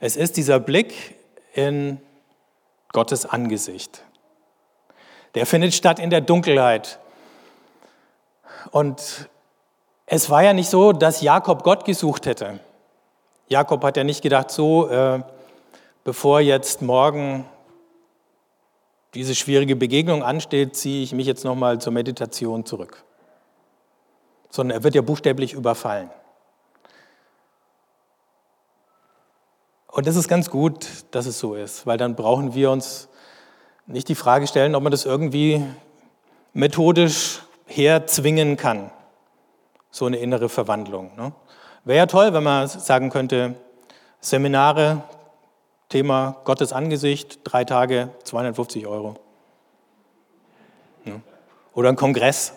Es 0.00 0.16
ist 0.16 0.36
dieser 0.36 0.60
Blick 0.60 1.16
in 1.54 2.00
Gottes 2.92 3.26
Angesicht. 3.26 4.04
Der 5.34 5.44
findet 5.46 5.74
statt 5.74 5.98
in 5.98 6.10
der 6.10 6.20
Dunkelheit. 6.20 6.98
Und 8.70 9.28
es 10.10 10.30
war 10.30 10.42
ja 10.42 10.52
nicht 10.52 10.70
so, 10.70 10.92
dass 10.92 11.20
Jakob 11.20 11.62
Gott 11.62 11.84
gesucht 11.84 12.26
hätte. 12.26 12.60
Jakob 13.48 13.84
hat 13.84 13.96
ja 13.96 14.04
nicht 14.04 14.22
gedacht, 14.22 14.50
so, 14.50 14.88
äh, 14.88 15.22
bevor 16.02 16.40
jetzt 16.40 16.82
morgen 16.82 17.44
diese 19.14 19.34
schwierige 19.34 19.76
Begegnung 19.76 20.22
ansteht, 20.22 20.76
ziehe 20.76 21.02
ich 21.02 21.12
mich 21.12 21.26
jetzt 21.26 21.44
nochmal 21.44 21.78
zur 21.80 21.92
Meditation 21.92 22.64
zurück. 22.64 23.04
Sondern 24.50 24.78
er 24.78 24.84
wird 24.84 24.94
ja 24.94 25.02
buchstäblich 25.02 25.52
überfallen. 25.52 26.10
Und 29.88 30.06
das 30.06 30.16
ist 30.16 30.28
ganz 30.28 30.48
gut, 30.50 30.86
dass 31.10 31.26
es 31.26 31.38
so 31.38 31.54
ist, 31.54 31.86
weil 31.86 31.98
dann 31.98 32.14
brauchen 32.14 32.54
wir 32.54 32.70
uns 32.70 33.08
nicht 33.86 34.08
die 34.08 34.14
Frage 34.14 34.46
stellen, 34.46 34.74
ob 34.74 34.82
man 34.82 34.92
das 34.92 35.04
irgendwie 35.04 35.64
methodisch 36.52 37.42
herzwingen 37.66 38.56
kann, 38.56 38.90
so 39.90 40.06
eine 40.06 40.18
innere 40.18 40.48
Verwandlung. 40.48 41.16
Ne? 41.16 41.32
Wäre 41.84 41.98
ja 41.98 42.06
toll, 42.06 42.32
wenn 42.32 42.42
man 42.42 42.68
sagen 42.68 43.10
könnte, 43.10 43.54
Seminare, 44.20 45.02
Thema 45.88 46.36
Gottes 46.44 46.72
Angesicht, 46.72 47.40
drei 47.44 47.64
Tage, 47.64 48.10
250 48.24 48.86
Euro. 48.86 49.14
Ne? 51.04 51.20
Oder 51.74 51.90
ein 51.90 51.96
Kongress 51.96 52.54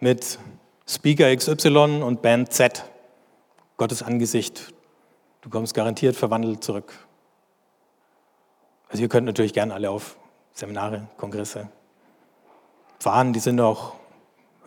mit 0.00 0.38
Speaker 0.86 1.34
XY 1.34 2.02
und 2.02 2.22
Band 2.22 2.52
Z, 2.52 2.84
Gottes 3.76 4.02
Angesicht, 4.02 4.72
Du 5.42 5.50
kommst 5.50 5.74
garantiert 5.74 6.14
verwandelt 6.14 6.62
zurück. 6.62 6.92
Also 8.88 9.02
ihr 9.02 9.08
könnt 9.08 9.26
natürlich 9.26 9.52
gerne 9.52 9.74
alle 9.74 9.90
auf 9.90 10.16
Seminare, 10.52 11.08
Kongresse 11.16 11.68
fahren, 13.00 13.32
die 13.32 13.40
sind 13.40 13.60
auch 13.60 13.94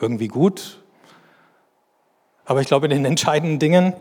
irgendwie 0.01 0.27
gut. 0.27 0.83
Aber 2.45 2.61
ich 2.61 2.67
glaube, 2.67 2.85
in 2.85 2.91
den 2.91 3.05
entscheidenden 3.05 3.59
Dingen, 3.59 3.93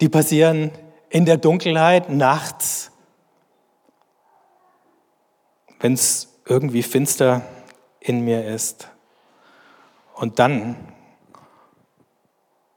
die 0.00 0.08
passieren 0.08 0.72
in 1.08 1.24
der 1.24 1.36
Dunkelheit, 1.36 2.10
nachts, 2.10 2.90
wenn 5.80 5.94
es 5.94 6.28
irgendwie 6.44 6.82
finster 6.82 7.42
in 8.00 8.20
mir 8.22 8.44
ist. 8.44 8.88
Und 10.14 10.38
dann 10.38 10.76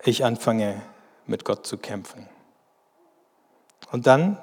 ich 0.03 0.23
anfange, 0.23 0.81
mit 1.25 1.45
Gott 1.45 1.65
zu 1.65 1.77
kämpfen. 1.77 2.27
Und 3.91 4.07
dann 4.07 4.37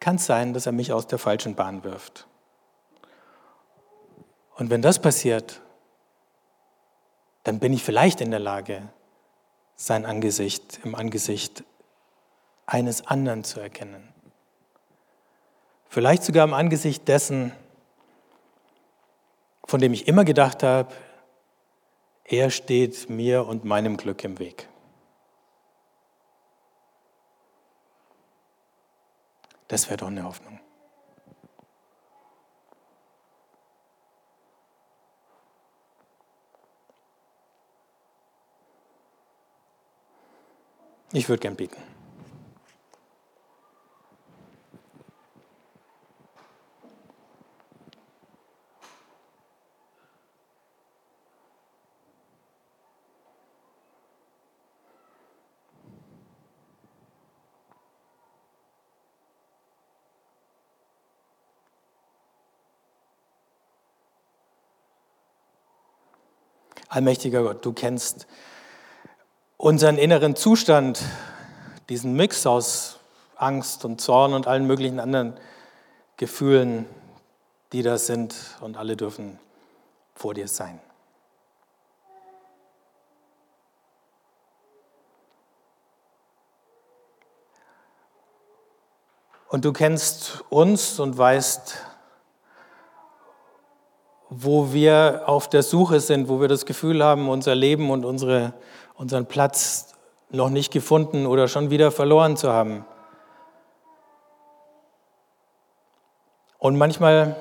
kann 0.00 0.16
es 0.16 0.26
sein, 0.26 0.52
dass 0.52 0.66
er 0.66 0.72
mich 0.72 0.92
aus 0.92 1.06
der 1.06 1.18
falschen 1.18 1.54
Bahn 1.54 1.84
wirft. 1.84 2.26
Und 4.56 4.70
wenn 4.70 4.82
das 4.82 5.00
passiert, 5.00 5.60
dann 7.44 7.58
bin 7.58 7.72
ich 7.72 7.82
vielleicht 7.82 8.20
in 8.20 8.30
der 8.30 8.40
Lage, 8.40 8.88
sein 9.76 10.06
Angesicht 10.06 10.80
im 10.84 10.94
Angesicht 10.94 11.64
eines 12.66 13.06
anderen 13.06 13.44
zu 13.44 13.60
erkennen. 13.60 14.12
Vielleicht 15.88 16.24
sogar 16.24 16.44
im 16.44 16.54
Angesicht 16.54 17.06
dessen, 17.08 17.52
von 19.66 19.80
dem 19.80 19.92
ich 19.92 20.08
immer 20.08 20.24
gedacht 20.24 20.62
habe, 20.62 20.94
er 22.24 22.50
steht 22.50 23.10
mir 23.10 23.46
und 23.46 23.64
meinem 23.64 23.96
Glück 23.98 24.24
im 24.24 24.38
Weg. 24.38 24.68
Das 29.68 29.88
wäre 29.88 29.98
doch 29.98 30.06
eine 30.06 30.24
Hoffnung. 30.24 30.61
Ich 41.14 41.28
würde 41.28 41.40
gern 41.40 41.56
beten. 41.56 41.76
Allmächtiger 66.88 67.42
Gott, 67.42 67.64
du 67.64 67.72
kennst 67.72 68.26
unseren 69.62 69.96
inneren 69.96 70.34
Zustand, 70.34 71.00
diesen 71.88 72.14
Mix 72.14 72.48
aus 72.48 72.98
Angst 73.36 73.84
und 73.84 74.00
Zorn 74.00 74.34
und 74.34 74.48
allen 74.48 74.66
möglichen 74.66 74.98
anderen 74.98 75.34
Gefühlen, 76.16 76.84
die 77.72 77.82
da 77.82 77.96
sind 77.96 78.34
und 78.60 78.76
alle 78.76 78.96
dürfen 78.96 79.38
vor 80.16 80.34
dir 80.34 80.48
sein. 80.48 80.80
Und 89.48 89.64
du 89.64 89.72
kennst 89.72 90.42
uns 90.50 90.98
und 90.98 91.16
weißt, 91.16 91.78
wo 94.34 94.72
wir 94.72 95.24
auf 95.26 95.48
der 95.48 95.62
Suche 95.62 96.00
sind, 96.00 96.28
wo 96.28 96.40
wir 96.40 96.48
das 96.48 96.64
Gefühl 96.64 97.04
haben, 97.04 97.28
unser 97.28 97.54
Leben 97.54 97.90
und 97.90 98.04
unsere, 98.04 98.54
unseren 99.02 99.26
Platz 99.26 99.94
noch 100.30 100.48
nicht 100.48 100.72
gefunden 100.72 101.26
oder 101.26 101.48
schon 101.48 101.70
wieder 101.70 101.90
verloren 101.90 102.36
zu 102.36 102.52
haben. 102.52 102.84
Und 106.58 106.78
manchmal 106.78 107.34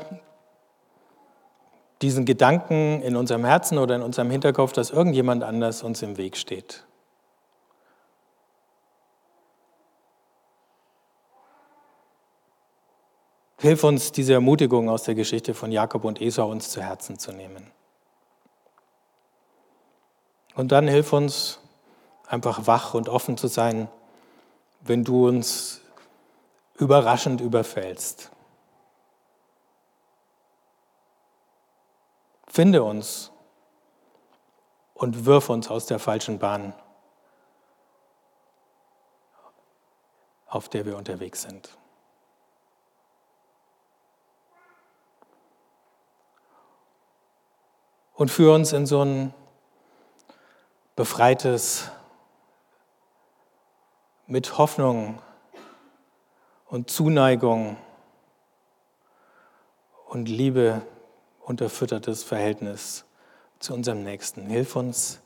diesen 2.02 2.26
Gedanken 2.26 3.04
in 3.04 3.16
unserem 3.16 3.46
Herzen 3.46 3.78
oder 3.78 3.96
in 3.96 4.02
unserem 4.02 4.32
Hinterkopf, 4.32 4.74
dass 4.74 4.90
irgendjemand 4.90 5.44
anders 5.44 5.84
uns 5.84 6.02
im 6.02 6.18
Weg 6.18 6.36
steht. 6.36 6.84
Hilf 13.60 13.84
uns, 13.84 14.12
diese 14.12 14.34
Ermutigung 14.34 14.90
aus 14.90 15.04
der 15.04 15.14
Geschichte 15.14 15.54
von 15.54 15.72
Jakob 15.72 16.06
und 16.06 16.20
Esau 16.20 16.50
uns 16.50 16.72
zu 16.72 16.82
Herzen 16.82 17.20
zu 17.20 17.32
nehmen. 17.32 17.72
Und 20.56 20.72
dann 20.72 20.88
hilf 20.88 21.14
uns, 21.14 21.60
einfach 22.28 22.68
wach 22.68 22.94
und 22.94 23.10
offen 23.10 23.38
zu 23.38 23.48
sein, 23.48 23.90
wenn 24.82 25.04
du 25.04 25.28
uns 25.28 25.82
überraschend 26.76 27.42
überfällst. 27.42 28.32
Finde 32.48 32.84
uns 32.84 33.32
und 34.94 35.26
wirf 35.26 35.50
uns 35.50 35.70
aus 35.70 35.86
der 35.86 36.00
falschen 36.00 36.40
Bahn, 36.40 36.74
auf 40.48 40.68
der 40.68 40.86
wir 40.86 40.98
unterwegs 40.98 41.44
sind. 41.44 41.78
Und 48.16 48.30
führe 48.30 48.54
uns 48.54 48.74
in 48.74 48.86
so 48.86 49.04
ein 49.04 49.34
befreites, 51.02 51.90
mit 54.28 54.60
Hoffnung 54.60 55.20
und 56.68 56.92
Zuneigung 56.92 57.76
und 60.06 60.30
Liebe 60.30 60.84
unterfüttertes 61.40 62.24
Verhältnis 62.24 63.04
zu 63.58 63.74
unserem 63.74 64.04
Nächsten. 64.04 64.46
Hilf 64.46 64.76
uns, 64.76 65.22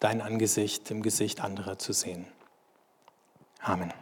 dein 0.00 0.20
Angesicht 0.20 0.90
im 0.90 1.02
Gesicht 1.02 1.40
anderer 1.40 1.78
zu 1.78 1.92
sehen. 1.92 2.26
Amen. 3.60 3.92